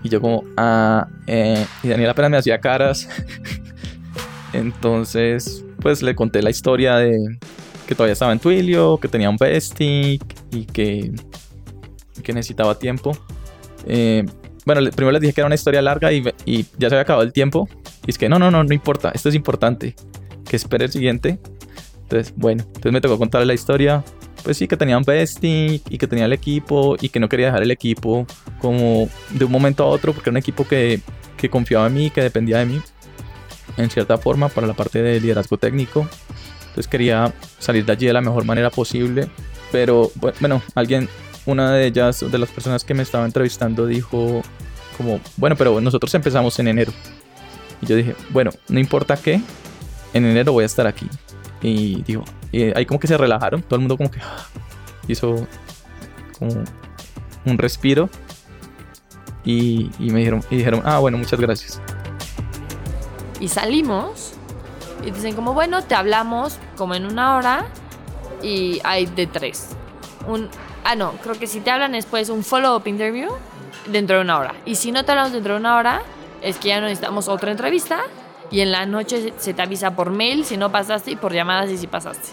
Y 0.03 0.09
yo 0.09 0.21
como, 0.21 0.43
ah, 0.57 1.07
eh, 1.27 1.65
y 1.83 1.87
Daniel 1.87 2.11
apenas 2.11 2.31
me 2.31 2.37
hacía 2.37 2.59
caras. 2.59 3.09
Entonces, 4.53 5.65
pues 5.79 6.01
le 6.01 6.15
conté 6.15 6.41
la 6.41 6.49
historia 6.49 6.95
de 6.95 7.37
que 7.87 7.95
todavía 7.95 8.13
estaba 8.13 8.31
en 8.31 8.39
Twilio, 8.39 8.97
que 8.97 9.07
tenía 9.07 9.29
un 9.29 9.37
bestie 9.37 10.19
y 10.51 10.65
que, 10.65 11.11
que 12.21 12.33
necesitaba 12.33 12.77
tiempo. 12.77 13.17
Eh, 13.87 14.23
bueno, 14.65 14.81
primero 14.91 15.11
les 15.11 15.21
dije 15.21 15.33
que 15.33 15.41
era 15.41 15.47
una 15.47 15.55
historia 15.55 15.81
larga 15.81 16.11
y, 16.13 16.23
ya 16.77 16.89
se 16.89 16.95
había 16.95 17.01
acabado 17.01 17.23
el 17.23 17.33
tiempo. 17.33 17.67
Y 18.05 18.11
es 18.11 18.17
que 18.19 18.29
no, 18.29 18.37
no, 18.37 18.51
no, 18.51 18.63
no 18.63 18.73
importa, 18.73 19.11
esto 19.13 19.29
es 19.29 19.35
importante. 19.35 19.95
Que 20.47 20.55
espere 20.55 20.85
el 20.85 20.91
siguiente. 20.91 21.39
Entonces, 22.03 22.33
bueno, 22.35 22.63
entonces 22.67 22.91
me 22.91 23.01
tocó 23.01 23.17
contarle 23.17 23.47
la 23.47 23.55
historia. 23.55 24.03
Pues 24.43 24.57
sí, 24.57 24.67
que 24.67 24.77
tenía 24.77 24.97
un 24.97 25.03
bestie 25.03 25.81
y 25.89 25.97
que 25.97 26.07
tenía 26.07 26.25
el 26.25 26.33
equipo 26.33 26.95
y 27.01 27.09
que 27.09 27.19
no 27.19 27.27
quería 27.27 27.47
dejar 27.47 27.63
el 27.63 27.71
equipo 27.71 28.25
como 28.61 29.09
de 29.31 29.45
un 29.45 29.51
momento 29.51 29.83
a 29.83 29.87
otro 29.87 30.13
porque 30.13 30.29
era 30.29 30.33
un 30.33 30.37
equipo 30.37 30.65
que, 30.65 31.01
que 31.35 31.49
confiaba 31.49 31.87
en 31.87 31.93
mí, 31.93 32.09
que 32.09 32.21
dependía 32.21 32.59
de 32.59 32.65
mí 32.65 32.81
en 33.79 33.89
cierta 33.89 34.17
forma 34.17 34.49
para 34.49 34.67
la 34.67 34.73
parte 34.73 35.01
de 35.01 35.19
liderazgo 35.19 35.57
técnico. 35.57 36.07
Entonces 36.61 36.87
quería 36.87 37.33
salir 37.57 37.85
de 37.85 37.91
allí 37.91 38.05
de 38.07 38.13
la 38.13 38.21
mejor 38.21 38.45
manera 38.45 38.69
posible. 38.69 39.29
Pero 39.71 40.11
bueno, 40.39 40.61
alguien, 40.75 41.09
una 41.45 41.73
de 41.73 41.87
ellas, 41.87 42.25
de 42.29 42.37
las 42.37 42.49
personas 42.49 42.83
que 42.83 42.93
me 42.93 43.03
estaba 43.03 43.25
entrevistando, 43.25 43.85
dijo 43.85 44.41
como, 44.97 45.19
bueno, 45.37 45.55
pero 45.55 45.79
nosotros 45.79 46.13
empezamos 46.13 46.59
en 46.59 46.67
enero. 46.67 46.91
Y 47.81 47.85
yo 47.85 47.95
dije, 47.95 48.15
bueno, 48.31 48.51
no 48.67 48.79
importa 48.79 49.15
qué, 49.15 49.41
en 50.13 50.25
enero 50.25 50.51
voy 50.51 50.63
a 50.63 50.65
estar 50.65 50.87
aquí. 50.87 51.07
Y 51.61 52.03
digo, 52.03 52.23
y 52.51 52.75
ahí 52.75 52.85
como 52.85 52.99
que 52.99 53.07
se 53.07 53.17
relajaron, 53.17 53.61
todo 53.61 53.75
el 53.75 53.81
mundo 53.81 53.97
como 53.97 54.11
que 54.11 54.19
hizo 55.07 55.47
como 56.37 56.63
un 57.45 57.57
respiro. 57.57 58.09
Y, 59.45 59.89
me 59.99 60.19
dijeron, 60.19 60.43
dijeron, 60.49 60.81
ah, 60.85 60.99
bueno, 60.99 61.17
muchas 61.17 61.39
gracias. 61.39 61.81
Y 63.39 63.47
salimos 63.47 64.33
y 65.03 65.11
dicen 65.11 65.35
como, 65.35 65.53
bueno, 65.53 65.83
te 65.83 65.95
hablamos 65.95 66.57
como 66.77 66.95
en 66.95 67.05
una 67.05 67.37
hora 67.37 67.65
y 68.41 68.81
hay 68.83 69.05
de 69.05 69.27
tres. 69.27 69.69
Un, 70.27 70.49
ah, 70.83 70.95
no, 70.95 71.13
creo 71.23 71.37
que 71.37 71.47
si 71.47 71.61
te 71.61 71.71
hablan 71.71 71.93
después 71.93 72.29
un 72.29 72.43
follow-up 72.43 72.87
interview 72.87 73.29
dentro 73.87 74.17
de 74.17 74.21
una 74.23 74.37
hora. 74.39 74.55
Y 74.65 74.75
si 74.75 74.91
no 74.91 75.05
te 75.05 75.11
hablamos 75.11 75.33
dentro 75.33 75.53
de 75.53 75.59
una 75.59 75.77
hora, 75.77 76.01
es 76.41 76.57
que 76.57 76.69
ya 76.69 76.81
necesitamos 76.81 77.27
otra 77.27 77.51
entrevista 77.51 78.01
y 78.51 78.61
en 78.61 78.71
la 78.71 78.85
noche 78.85 79.33
se 79.37 79.53
te 79.53 79.61
avisa 79.61 79.95
por 79.95 80.09
mail 80.11 80.45
si 80.45 80.57
no 80.57 80.71
pasaste 80.71 81.11
y 81.11 81.15
por 81.15 81.33
llamadas 81.33 81.69
y 81.69 81.77
si 81.77 81.87
pasaste. 81.87 82.29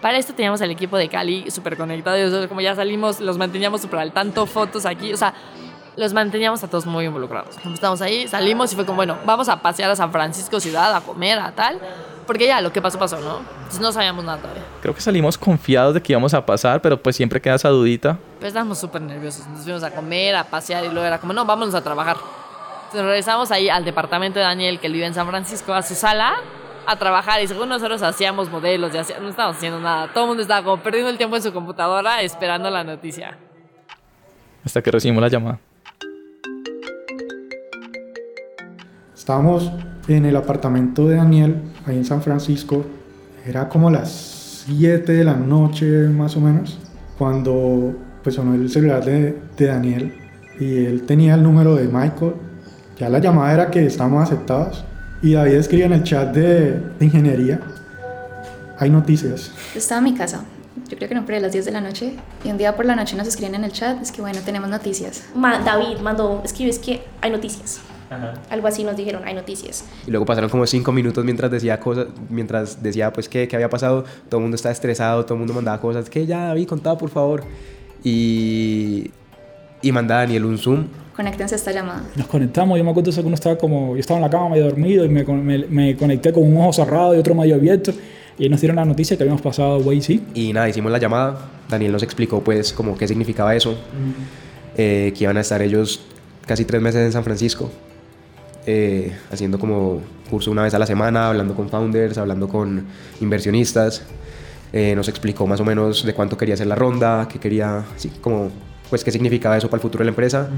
Para 0.00 0.16
esto 0.16 0.32
teníamos 0.32 0.62
al 0.62 0.70
equipo 0.70 0.96
de 0.96 1.08
Cali 1.08 1.50
súper 1.50 1.76
conectado 1.76 2.44
y 2.44 2.48
como 2.48 2.62
ya 2.62 2.74
salimos, 2.74 3.20
los 3.20 3.36
manteníamos 3.36 3.82
súper 3.82 4.00
al 4.00 4.12
tanto, 4.12 4.46
fotos 4.46 4.86
aquí, 4.86 5.12
o 5.12 5.16
sea, 5.16 5.34
los 6.00 6.14
manteníamos 6.14 6.64
a 6.64 6.68
todos 6.68 6.86
muy 6.86 7.04
involucrados. 7.04 7.56
Estamos 7.72 8.00
ahí, 8.00 8.26
salimos 8.26 8.72
y 8.72 8.74
fue 8.74 8.86
como, 8.86 8.96
bueno, 8.96 9.18
vamos 9.26 9.50
a 9.50 9.60
pasear 9.60 9.90
a 9.90 9.96
San 9.96 10.10
Francisco 10.10 10.58
ciudad, 10.58 10.94
a 10.96 11.02
comer, 11.02 11.38
a 11.38 11.52
tal, 11.52 11.78
porque 12.26 12.46
ya 12.46 12.62
lo 12.62 12.72
que 12.72 12.80
pasó, 12.80 12.98
pasó, 12.98 13.20
¿no? 13.20 13.40
Entonces 13.58 13.80
no 13.80 13.92
sabíamos 13.92 14.24
nada 14.24 14.38
todavía. 14.38 14.62
Creo 14.80 14.94
que 14.94 15.02
salimos 15.02 15.36
confiados 15.36 15.92
de 15.92 16.02
que 16.02 16.14
íbamos 16.14 16.32
a 16.32 16.44
pasar, 16.46 16.80
pero 16.80 17.00
pues 17.00 17.16
siempre 17.16 17.38
queda 17.38 17.56
esa 17.56 17.68
dudita. 17.68 18.16
Pues 18.38 18.48
estábamos 18.48 18.78
súper 18.78 19.02
nerviosos, 19.02 19.46
nos 19.48 19.60
fuimos 19.62 19.82
a 19.82 19.90
comer, 19.90 20.34
a 20.36 20.44
pasear 20.44 20.84
y 20.84 20.88
luego 20.88 21.06
era 21.06 21.18
como, 21.18 21.34
no, 21.34 21.44
vámonos 21.44 21.74
a 21.74 21.82
trabajar. 21.82 22.16
Entonces 22.86 23.02
regresamos 23.02 23.50
ahí 23.50 23.68
al 23.68 23.84
departamento 23.84 24.38
de 24.38 24.46
Daniel, 24.46 24.80
que 24.80 24.88
vive 24.88 25.04
en 25.04 25.12
San 25.12 25.28
Francisco, 25.28 25.74
a 25.74 25.82
su 25.82 25.94
sala, 25.94 26.36
a 26.86 26.96
trabajar 26.96 27.42
y 27.42 27.46
según 27.46 27.68
nosotros 27.68 28.00
hacíamos 28.00 28.50
modelos, 28.50 28.90
ya 28.90 29.02
no 29.20 29.28
estábamos 29.28 29.58
haciendo 29.58 29.80
nada. 29.80 30.10
Todo 30.14 30.24
el 30.24 30.28
mundo 30.28 30.42
estaba 30.42 30.64
como 30.64 30.82
perdiendo 30.82 31.10
el 31.10 31.18
tiempo 31.18 31.36
en 31.36 31.42
su 31.42 31.52
computadora 31.52 32.22
esperando 32.22 32.70
la 32.70 32.84
noticia. 32.84 33.36
Hasta 34.64 34.80
que 34.80 34.90
recibimos 34.90 35.20
la 35.20 35.28
llamada. 35.28 35.58
Estábamos 39.20 39.70
en 40.08 40.24
el 40.24 40.34
apartamento 40.34 41.06
de 41.06 41.16
Daniel, 41.16 41.56
ahí 41.84 41.98
en 41.98 42.06
San 42.06 42.22
Francisco. 42.22 42.86
Era 43.44 43.68
como 43.68 43.90
las 43.90 44.10
7 44.66 45.12
de 45.12 45.24
la 45.24 45.34
noche 45.34 46.08
más 46.08 46.38
o 46.38 46.40
menos, 46.40 46.78
cuando 47.18 47.94
pues 48.22 48.36
sonó 48.36 48.54
el 48.54 48.70
celular 48.70 49.04
de, 49.04 49.38
de 49.58 49.66
Daniel 49.66 50.14
y 50.58 50.86
él 50.86 51.02
tenía 51.02 51.34
el 51.34 51.42
número 51.42 51.74
de 51.76 51.86
Michael. 51.86 52.32
Ya 52.98 53.10
la 53.10 53.18
llamada 53.18 53.52
era 53.52 53.70
que 53.70 53.84
estábamos 53.84 54.22
aceptados. 54.22 54.86
Y 55.20 55.34
David 55.34 55.52
escribía 55.52 55.84
en 55.84 55.92
el 55.92 56.02
chat 56.02 56.34
de, 56.34 56.80
de 56.98 57.04
ingeniería, 57.04 57.60
hay 58.78 58.88
noticias. 58.88 59.52
Estaba 59.74 59.98
en 59.98 60.04
mi 60.04 60.14
casa, 60.14 60.44
yo 60.88 60.96
creo 60.96 61.10
que 61.10 61.14
no, 61.14 61.26
pero 61.26 61.36
a 61.36 61.42
las 61.42 61.52
10 61.52 61.66
de 61.66 61.72
la 61.72 61.82
noche. 61.82 62.14
Y 62.42 62.50
un 62.50 62.56
día 62.56 62.74
por 62.74 62.86
la 62.86 62.96
noche 62.96 63.16
nos 63.16 63.28
escriben 63.28 63.54
en 63.54 63.64
el 63.64 63.72
chat, 63.72 64.00
es 64.00 64.12
que 64.12 64.22
bueno, 64.22 64.38
tenemos 64.46 64.70
noticias. 64.70 65.24
Ma 65.34 65.58
David 65.58 65.98
mandó, 66.02 66.40
escribe, 66.42 66.70
es 66.70 66.78
que 66.78 67.02
hay 67.20 67.30
noticias. 67.30 67.82
Ajá. 68.10 68.34
Algo 68.50 68.66
así 68.66 68.82
nos 68.84 68.96
dijeron, 68.96 69.22
hay 69.24 69.34
noticias. 69.34 69.84
Y 70.06 70.10
luego 70.10 70.26
pasaron 70.26 70.50
como 70.50 70.66
cinco 70.66 70.90
minutos 70.92 71.24
mientras 71.24 71.50
decía 71.50 71.78
cosas, 71.78 72.08
mientras 72.28 72.82
decía 72.82 73.12
pues 73.12 73.28
qué, 73.28 73.46
qué 73.48 73.56
había 73.56 73.70
pasado, 73.70 74.04
todo 74.28 74.38
el 74.38 74.42
mundo 74.42 74.56
estaba 74.56 74.72
estresado, 74.72 75.24
todo 75.24 75.34
el 75.34 75.38
mundo 75.38 75.54
mandaba 75.54 75.80
cosas, 75.80 76.10
que 76.10 76.26
ya 76.26 76.46
David, 76.48 76.66
contaba 76.68 76.98
por 76.98 77.10
favor. 77.10 77.44
y, 78.04 79.10
y 79.82 79.92
manda 79.92 80.16
a 80.16 80.18
Daniel 80.20 80.44
un 80.44 80.58
Zoom. 80.58 80.86
Conéctense 81.16 81.54
a 81.54 81.58
esta 81.58 81.72
llamada. 81.72 82.02
Nos 82.16 82.26
conectamos, 82.26 82.78
yo 82.78 82.84
me 82.84 82.90
acuerdo 82.90 83.12
que 83.12 83.20
uno 83.20 83.34
estaba 83.34 83.56
como, 83.56 83.94
yo 83.94 84.00
estaba 84.00 84.18
en 84.18 84.22
la 84.22 84.30
cama 84.30 84.50
medio 84.50 84.64
dormido 84.64 85.04
y 85.04 85.08
me, 85.08 85.24
me, 85.24 85.58
me 85.66 85.96
conecté 85.96 86.32
con 86.32 86.44
un 86.44 86.56
ojo 86.60 86.72
cerrado 86.72 87.14
y 87.14 87.18
otro 87.18 87.34
medio 87.34 87.54
abierto 87.56 87.92
y 88.38 88.48
nos 88.48 88.60
dieron 88.60 88.76
la 88.76 88.84
noticia 88.84 89.16
que 89.16 89.22
habíamos 89.22 89.42
pasado 89.42 89.78
a 89.78 90.00
sí 90.00 90.24
Y 90.34 90.52
nada, 90.52 90.68
hicimos 90.68 90.90
la 90.90 90.98
llamada, 90.98 91.50
Daniel 91.68 91.92
nos 91.92 92.02
explicó 92.02 92.40
pues 92.40 92.72
como 92.72 92.96
qué 92.96 93.06
significaba 93.06 93.54
eso, 93.54 93.76
eh, 94.76 95.12
que 95.16 95.24
iban 95.24 95.36
a 95.36 95.40
estar 95.40 95.60
ellos 95.60 96.00
casi 96.46 96.64
tres 96.64 96.80
meses 96.80 97.04
en 97.04 97.12
San 97.12 97.22
Francisco, 97.22 97.70
eh, 98.66 99.16
haciendo 99.30 99.58
como 99.58 100.00
curso 100.28 100.50
una 100.50 100.62
vez 100.62 100.74
a 100.74 100.78
la 100.78 100.86
semana, 100.86 101.28
hablando 101.28 101.54
con 101.54 101.68
founders, 101.68 102.18
hablando 102.18 102.48
con 102.48 102.86
inversionistas. 103.20 104.02
Eh, 104.72 104.94
nos 104.94 105.08
explicó 105.08 105.46
más 105.46 105.60
o 105.60 105.64
menos 105.64 106.04
de 106.04 106.14
cuánto 106.14 106.36
quería 106.36 106.54
hacer 106.54 106.66
la 106.66 106.76
ronda, 106.76 107.26
qué 107.30 107.40
quería, 107.40 107.84
sí, 107.96 108.10
como, 108.20 108.50
pues 108.88 109.02
qué 109.02 109.10
significaba 109.10 109.56
eso 109.56 109.68
para 109.68 109.78
el 109.78 109.82
futuro 109.82 110.02
de 110.02 110.04
la 110.04 110.10
empresa 110.10 110.48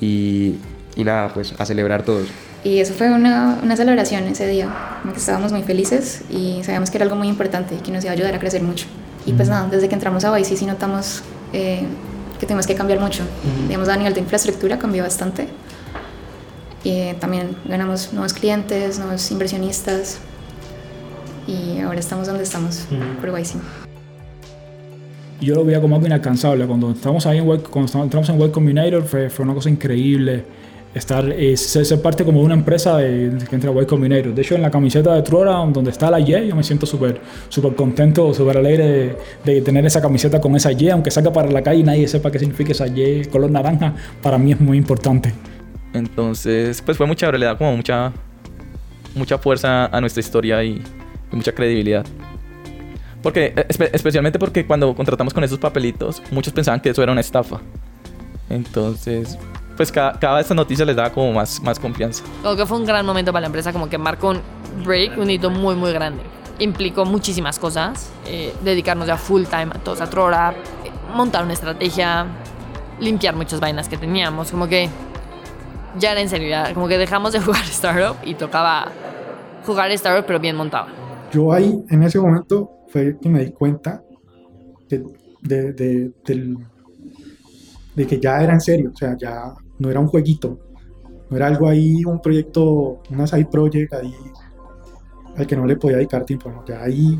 y, 0.00 0.56
y, 0.96 1.04
nada, 1.04 1.32
pues 1.32 1.54
a 1.56 1.64
celebrar 1.64 2.02
todos. 2.02 2.26
Y 2.64 2.78
eso 2.78 2.92
fue 2.94 3.12
una, 3.12 3.60
una 3.62 3.76
celebración 3.76 4.24
ese 4.24 4.48
día, 4.48 4.68
que 5.04 5.18
estábamos 5.18 5.52
muy 5.52 5.62
felices 5.62 6.22
y 6.28 6.60
sabíamos 6.64 6.90
que 6.90 6.98
era 6.98 7.04
algo 7.04 7.16
muy 7.16 7.28
importante 7.28 7.76
y 7.76 7.78
que 7.78 7.92
nos 7.92 8.02
iba 8.02 8.10
a 8.10 8.14
ayudar 8.14 8.34
a 8.34 8.40
crecer 8.40 8.62
mucho. 8.62 8.86
Y 9.26 9.32
pues 9.32 9.48
nada, 9.48 9.68
desde 9.70 9.88
que 9.88 9.94
entramos 9.94 10.24
a 10.24 10.36
YC 10.36 10.56
sí 10.56 10.66
notamos 10.66 11.22
eh, 11.52 11.84
que 12.40 12.46
tenemos 12.46 12.66
que 12.66 12.74
cambiar 12.74 12.98
mucho. 12.98 13.22
Digamos, 13.68 13.88
a 13.88 13.96
nivel 13.96 14.14
de 14.14 14.20
infraestructura 14.20 14.78
cambió 14.78 15.04
bastante. 15.04 15.46
Y 16.84 17.12
también 17.14 17.56
ganamos 17.64 18.12
nuevos 18.12 18.32
clientes, 18.32 18.98
nuevos 18.98 19.30
inversionistas. 19.30 20.18
Y 21.46 21.80
ahora 21.80 22.00
estamos 22.00 22.26
donde 22.26 22.42
estamos, 22.44 22.86
por 23.20 23.30
YC. 23.38 23.56
Yo 25.40 25.56
lo 25.56 25.64
veía 25.64 25.80
como 25.80 25.96
algo 25.96 26.06
inalcanzable. 26.06 26.66
Cuando 26.66 26.88
entramos 26.88 27.26
ahí 27.26 27.38
en 27.38 27.46
cuando 27.62 28.02
entramos 28.02 28.28
en 28.28 28.40
Web 28.40 28.52
Combinator 28.52 29.02
fue, 29.04 29.28
fue 29.28 29.44
una 29.44 29.54
cosa 29.54 29.70
increíble 29.70 30.44
estar 30.94 31.30
eh, 31.30 31.56
ser, 31.56 32.02
parte 32.02 32.24
como 32.24 32.40
de 32.40 32.44
una 32.44 32.54
empresa 32.54 32.98
de, 32.98 33.38
que 33.48 33.54
entra 33.54 33.70
Y 33.70 33.86
Combinator. 33.86 34.34
De 34.34 34.42
hecho, 34.42 34.54
en 34.54 34.62
la 34.62 34.70
camiseta 34.70 35.14
de 35.14 35.22
Truora, 35.22 35.54
donde 35.72 35.90
está 35.90 36.10
la 36.10 36.20
Y, 36.20 36.48
yo 36.48 36.54
me 36.54 36.62
siento 36.62 36.86
súper 36.86 37.20
súper 37.48 37.74
contento, 37.74 38.32
súper 38.34 38.58
alegre 38.58 39.16
de, 39.44 39.60
tener 39.62 39.84
esa 39.86 40.00
camiseta 40.00 40.40
con 40.40 40.54
esa 40.56 40.72
Y, 40.72 40.90
aunque 40.90 41.10
salga 41.10 41.32
para 41.32 41.50
la 41.50 41.62
calle 41.62 41.80
y 41.80 41.82
nadie 41.82 42.08
sepa 42.08 42.30
qué 42.30 42.38
significa 42.38 42.72
esa 42.72 42.86
Y 42.86 43.24
color 43.26 43.50
naranja, 43.50 43.94
para 44.22 44.38
mí 44.38 44.52
es 44.52 44.60
muy 44.60 44.76
importante. 44.78 45.32
Entonces, 45.92 46.80
pues 46.82 46.96
fue 46.96 47.06
mucha 47.06 47.30
le 47.32 47.46
da 47.46 47.56
como 47.56 47.76
mucha, 47.76 48.12
mucha 49.14 49.38
fuerza 49.38 49.86
a 49.86 50.00
nuestra 50.00 50.20
historia 50.20 50.62
y, 50.64 50.82
mucha 51.30 51.52
credibilidad. 51.52 52.04
Porque, 53.22 53.54
especialmente 53.68 54.38
porque 54.38 54.66
cuando 54.66 54.94
contratamos 54.94 55.32
con 55.32 55.44
esos 55.44 55.58
papelitos, 55.58 56.22
muchos 56.30 56.52
pensaban 56.52 56.80
que 56.80 56.90
eso 56.90 57.02
era 57.02 57.12
una 57.12 57.20
estafa. 57.20 57.60
Entonces, 58.50 59.38
pues 59.76 59.90
cada, 59.90 60.18
cada 60.18 60.36
vez 60.36 60.44
esta 60.44 60.54
noticia 60.54 60.84
les 60.84 60.96
da 60.96 61.10
como 61.10 61.32
más, 61.32 61.62
más 61.62 61.78
confianza. 61.78 62.24
Como 62.42 62.56
que 62.56 62.66
fue 62.66 62.76
un 62.76 62.84
gran 62.84 63.06
momento 63.06 63.32
para 63.32 63.42
la 63.42 63.46
empresa, 63.46 63.72
como 63.72 63.88
que 63.88 63.96
marcó 63.96 64.30
un 64.30 64.40
break, 64.84 65.16
un 65.18 65.30
hito 65.30 65.48
muy, 65.50 65.74
muy 65.74 65.92
grande. 65.92 66.22
Implicó 66.58 67.04
muchísimas 67.04 67.58
cosas, 67.58 68.10
eh, 68.26 68.54
dedicarnos 68.62 69.06
ya 69.06 69.16
full 69.16 69.44
time 69.44 69.70
a 69.74 69.78
todos 69.78 70.00
a 70.00 70.10
Trora, 70.10 70.54
montar 71.14 71.44
una 71.44 71.52
estrategia, 71.54 72.26
limpiar 73.00 73.34
muchas 73.34 73.60
vainas 73.60 73.88
que 73.88 73.96
teníamos, 73.96 74.50
como 74.50 74.68
que 74.68 74.90
ya 75.98 76.12
era 76.12 76.20
en 76.20 76.28
serio, 76.28 76.56
como 76.74 76.88
que 76.88 76.98
dejamos 76.98 77.32
de 77.32 77.40
jugar 77.40 77.62
Startup 77.70 78.16
y 78.24 78.34
tocaba 78.34 78.90
jugar 79.66 79.90
Startup 79.92 80.24
pero 80.26 80.40
bien 80.40 80.56
montado. 80.56 80.86
Yo 81.32 81.52
ahí, 81.52 81.82
en 81.88 82.02
ese 82.02 82.18
momento, 82.18 82.70
fue 82.88 83.18
que 83.18 83.28
me 83.28 83.44
di 83.44 83.52
cuenta 83.52 84.02
de, 84.88 85.02
de, 85.40 85.72
de, 85.72 86.12
de 87.94 88.06
que 88.06 88.20
ya 88.20 88.42
era 88.42 88.52
en 88.52 88.60
serio, 88.60 88.90
o 88.92 88.96
sea, 88.96 89.16
ya 89.16 89.54
no 89.78 89.90
era 89.90 90.00
un 90.00 90.08
jueguito, 90.08 90.58
no 91.30 91.36
era 91.36 91.46
algo 91.46 91.68
ahí, 91.68 92.04
un 92.04 92.20
proyecto, 92.20 93.02
una 93.10 93.26
side 93.26 93.46
project 93.46 93.94
ahí 93.94 94.14
al 95.36 95.46
que 95.46 95.56
no 95.56 95.64
le 95.64 95.76
podía 95.76 95.96
dedicar 95.96 96.24
tiempo, 96.24 96.50
¿no? 96.50 96.64
ya 96.66 96.82
ahí, 96.82 97.18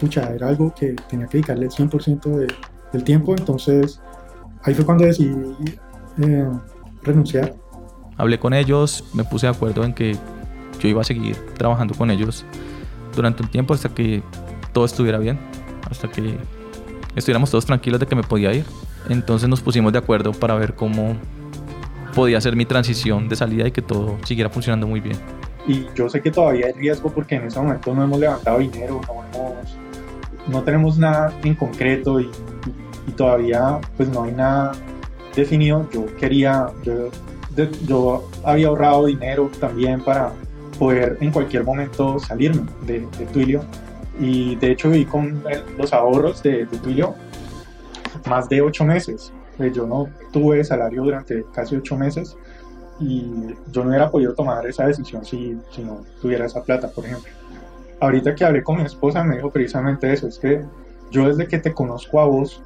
pucha, 0.00 0.32
era 0.32 0.48
algo 0.48 0.72
que 0.74 0.94
tenía 1.08 1.26
que 1.26 1.38
dedicarle 1.38 1.66
el 1.66 1.70
100% 1.70 2.46
del 2.92 3.04
tiempo, 3.04 3.34
entonces 3.36 4.00
ahí 4.62 4.74
fue 4.74 4.84
cuando 4.84 5.04
decidí 5.04 5.54
eh, 6.22 6.48
renunciar. 7.02 7.54
Hablé 8.20 8.38
con 8.38 8.52
ellos, 8.52 9.02
me 9.14 9.24
puse 9.24 9.46
de 9.46 9.52
acuerdo 9.52 9.82
en 9.82 9.94
que 9.94 10.14
yo 10.78 10.88
iba 10.88 11.00
a 11.00 11.04
seguir 11.04 11.36
trabajando 11.56 11.94
con 11.94 12.10
ellos 12.10 12.44
durante 13.16 13.42
un 13.42 13.48
tiempo 13.48 13.72
hasta 13.72 13.88
que 13.88 14.22
todo 14.74 14.84
estuviera 14.84 15.16
bien, 15.16 15.38
hasta 15.90 16.06
que 16.06 16.36
estuviéramos 17.16 17.50
todos 17.50 17.64
tranquilos 17.64 17.98
de 17.98 18.04
que 18.04 18.14
me 18.14 18.22
podía 18.22 18.52
ir. 18.52 18.66
Entonces 19.08 19.48
nos 19.48 19.62
pusimos 19.62 19.90
de 19.94 20.00
acuerdo 20.00 20.32
para 20.32 20.54
ver 20.56 20.74
cómo 20.74 21.16
podía 22.14 22.38
ser 22.42 22.56
mi 22.56 22.66
transición 22.66 23.26
de 23.26 23.36
salida 23.36 23.66
y 23.66 23.70
que 23.70 23.80
todo 23.80 24.18
siguiera 24.24 24.50
funcionando 24.50 24.86
muy 24.86 25.00
bien. 25.00 25.16
Y 25.66 25.86
yo 25.94 26.10
sé 26.10 26.20
que 26.20 26.30
todavía 26.30 26.66
hay 26.66 26.72
riesgo 26.74 27.10
porque 27.10 27.36
en 27.36 27.44
ese 27.44 27.58
momento 27.58 27.94
no 27.94 28.04
hemos 28.04 28.20
levantado 28.20 28.58
dinero, 28.58 29.00
no, 30.46 30.62
tenemos 30.62 30.98
nada 30.98 31.32
en 31.42 31.54
concreto 31.54 32.20
y, 32.20 32.30
todavía 33.16 33.80
pues 33.96 34.10
no 34.10 34.24
hay 34.24 34.32
nada 34.32 34.72
definido. 35.34 35.88
Yo 35.90 36.04
quería, 36.16 36.66
yo, 36.82 37.08
había 38.44 38.68
ahorrado 38.68 39.06
dinero 39.06 39.50
también 39.58 40.00
para 40.00 40.32
poder 40.78 41.18
en 41.20 41.30
cualquier 41.30 41.64
momento 41.64 42.18
salirme 42.18 42.62
de, 42.86 43.06
de 43.18 43.26
Twilio 43.26 43.62
y 44.18 44.56
de 44.56 44.72
hecho 44.72 44.90
vi 44.90 45.04
con 45.04 45.42
los 45.78 45.92
ahorros 45.92 46.42
de, 46.42 46.66
de 46.66 46.78
Twilio 46.78 47.14
más 48.26 48.48
de 48.48 48.60
ocho 48.60 48.84
meses. 48.84 49.32
Pues 49.56 49.74
yo 49.74 49.86
no 49.86 50.08
tuve 50.32 50.64
salario 50.64 51.02
durante 51.02 51.44
casi 51.52 51.76
ocho 51.76 51.96
meses 51.96 52.36
y 52.98 53.24
yo 53.70 53.82
no 53.82 53.90
hubiera 53.90 54.10
podido 54.10 54.34
tomar 54.34 54.66
esa 54.66 54.86
decisión 54.86 55.24
si, 55.24 55.56
si 55.70 55.82
no 55.82 56.04
tuviera 56.20 56.46
esa 56.46 56.62
plata, 56.62 56.88
por 56.88 57.04
ejemplo. 57.04 57.30
Ahorita 57.98 58.34
que 58.34 58.44
hablé 58.44 58.62
con 58.62 58.76
mi 58.76 58.84
esposa 58.84 59.24
me 59.24 59.36
dijo 59.36 59.50
precisamente 59.50 60.12
eso, 60.12 60.28
es 60.28 60.38
que 60.38 60.62
yo 61.10 61.28
desde 61.28 61.48
que 61.48 61.58
te 61.58 61.72
conozco 61.72 62.20
a 62.20 62.26
vos, 62.26 62.62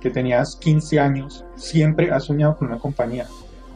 que 0.00 0.10
tenías 0.10 0.56
15 0.56 1.00
años, 1.00 1.44
siempre 1.56 2.10
has 2.10 2.24
soñado 2.24 2.56
con 2.56 2.68
una 2.68 2.78
compañía. 2.78 3.26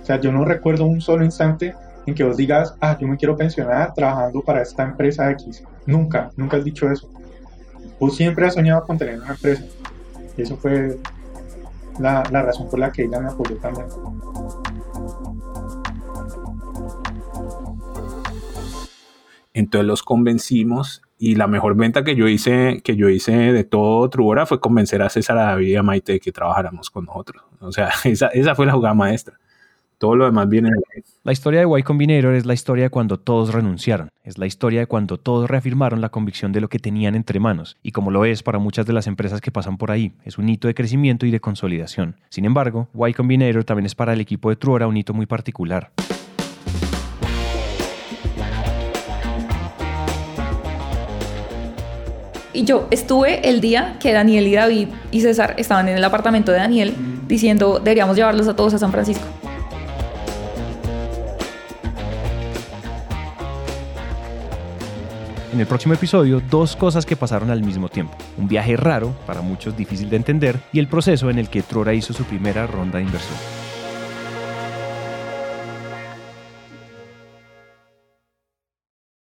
O 0.02 0.04
sea, 0.04 0.20
yo 0.20 0.32
no 0.32 0.44
recuerdo 0.44 0.84
un 0.84 1.00
solo 1.00 1.24
instante 1.24 1.74
en 2.06 2.14
que 2.14 2.24
vos 2.24 2.36
digas, 2.36 2.74
ah, 2.80 2.98
yo 3.00 3.06
me 3.06 3.16
quiero 3.16 3.36
pensionar 3.36 3.94
trabajando 3.94 4.42
para 4.42 4.62
esta 4.62 4.82
empresa 4.82 5.30
X. 5.30 5.62
Nunca, 5.86 6.30
nunca 6.36 6.56
has 6.56 6.64
dicho 6.64 6.90
eso. 6.90 7.08
Vos 8.00 8.16
siempre 8.16 8.46
has 8.46 8.54
soñado 8.54 8.84
con 8.84 8.98
tener 8.98 9.20
una 9.20 9.30
empresa. 9.30 9.62
Y 10.36 10.42
eso 10.42 10.56
fue 10.56 10.98
la, 12.00 12.24
la 12.32 12.42
razón 12.42 12.68
por 12.68 12.80
la 12.80 12.90
que 12.90 13.04
ella 13.04 13.20
me 13.20 13.28
apoyó 13.28 13.56
también. 13.58 13.86
Entonces 19.54 19.86
los 19.86 20.02
convencimos 20.02 21.02
y 21.18 21.36
la 21.36 21.46
mejor 21.46 21.76
venta 21.76 22.02
que 22.02 22.16
yo 22.16 22.26
hice, 22.26 22.80
que 22.82 22.96
yo 22.96 23.08
hice 23.08 23.32
de 23.32 23.62
todo 23.62 24.08
Trubora 24.10 24.46
fue 24.46 24.58
convencer 24.58 25.02
a 25.02 25.10
César, 25.10 25.38
a 25.38 25.44
David 25.44 25.68
y 25.68 25.76
a 25.76 25.82
Maite 25.84 26.12
de 26.14 26.20
que 26.20 26.32
trabajáramos 26.32 26.90
con 26.90 27.04
nosotros. 27.04 27.44
O 27.60 27.70
sea, 27.70 27.90
esa, 28.04 28.26
esa 28.28 28.56
fue 28.56 28.66
la 28.66 28.72
jugada 28.72 28.94
maestra. 28.94 29.38
Todo 30.02 30.16
lo 30.16 30.24
demás 30.24 30.48
viene 30.48 30.68
de 30.68 31.04
La 31.22 31.30
historia 31.30 31.60
de 31.60 31.78
Y 31.78 31.82
Combinator 31.84 32.34
es 32.34 32.44
la 32.44 32.54
historia 32.54 32.82
de 32.82 32.90
cuando 32.90 33.20
todos 33.20 33.54
renunciaron, 33.54 34.08
es 34.24 34.36
la 34.36 34.46
historia 34.46 34.80
de 34.80 34.86
cuando 34.88 35.16
todos 35.16 35.48
reafirmaron 35.48 36.00
la 36.00 36.08
convicción 36.08 36.50
de 36.50 36.60
lo 36.60 36.68
que 36.68 36.80
tenían 36.80 37.14
entre 37.14 37.38
manos, 37.38 37.76
y 37.84 37.92
como 37.92 38.10
lo 38.10 38.24
es 38.24 38.42
para 38.42 38.58
muchas 38.58 38.84
de 38.84 38.94
las 38.94 39.06
empresas 39.06 39.40
que 39.40 39.52
pasan 39.52 39.78
por 39.78 39.92
ahí, 39.92 40.10
es 40.24 40.38
un 40.38 40.48
hito 40.48 40.66
de 40.66 40.74
crecimiento 40.74 41.24
y 41.24 41.30
de 41.30 41.38
consolidación. 41.38 42.16
Sin 42.30 42.44
embargo, 42.46 42.88
Y 42.92 43.12
Combinator 43.12 43.62
también 43.62 43.86
es 43.86 43.94
para 43.94 44.12
el 44.12 44.20
equipo 44.20 44.50
de 44.50 44.56
Truora 44.56 44.88
un 44.88 44.96
hito 44.96 45.14
muy 45.14 45.26
particular. 45.26 45.92
Y 52.52 52.64
yo 52.64 52.88
estuve 52.90 53.48
el 53.48 53.60
día 53.60 53.98
que 54.00 54.12
Daniel 54.12 54.48
y 54.48 54.54
David 54.54 54.88
y 55.12 55.20
César 55.20 55.54
estaban 55.58 55.88
en 55.88 55.96
el 55.96 56.02
apartamento 56.02 56.50
de 56.50 56.58
Daniel 56.58 56.92
diciendo 57.28 57.78
deberíamos 57.78 58.16
llevarlos 58.16 58.48
a 58.48 58.56
todos 58.56 58.74
a 58.74 58.78
San 58.78 58.90
Francisco. 58.90 59.28
En 65.52 65.60
el 65.60 65.66
próximo 65.66 65.92
episodio, 65.92 66.40
dos 66.40 66.76
cosas 66.76 67.04
que 67.04 67.14
pasaron 67.14 67.50
al 67.50 67.62
mismo 67.62 67.90
tiempo. 67.90 68.16
Un 68.38 68.48
viaje 68.48 68.74
raro, 68.74 69.14
para 69.26 69.42
muchos 69.42 69.76
difícil 69.76 70.08
de 70.08 70.16
entender, 70.16 70.58
y 70.72 70.78
el 70.78 70.88
proceso 70.88 71.28
en 71.28 71.38
el 71.38 71.50
que 71.50 71.60
Trora 71.60 71.92
hizo 71.92 72.14
su 72.14 72.24
primera 72.24 72.66
ronda 72.66 72.96
de 72.96 73.04
inversión. 73.04 73.61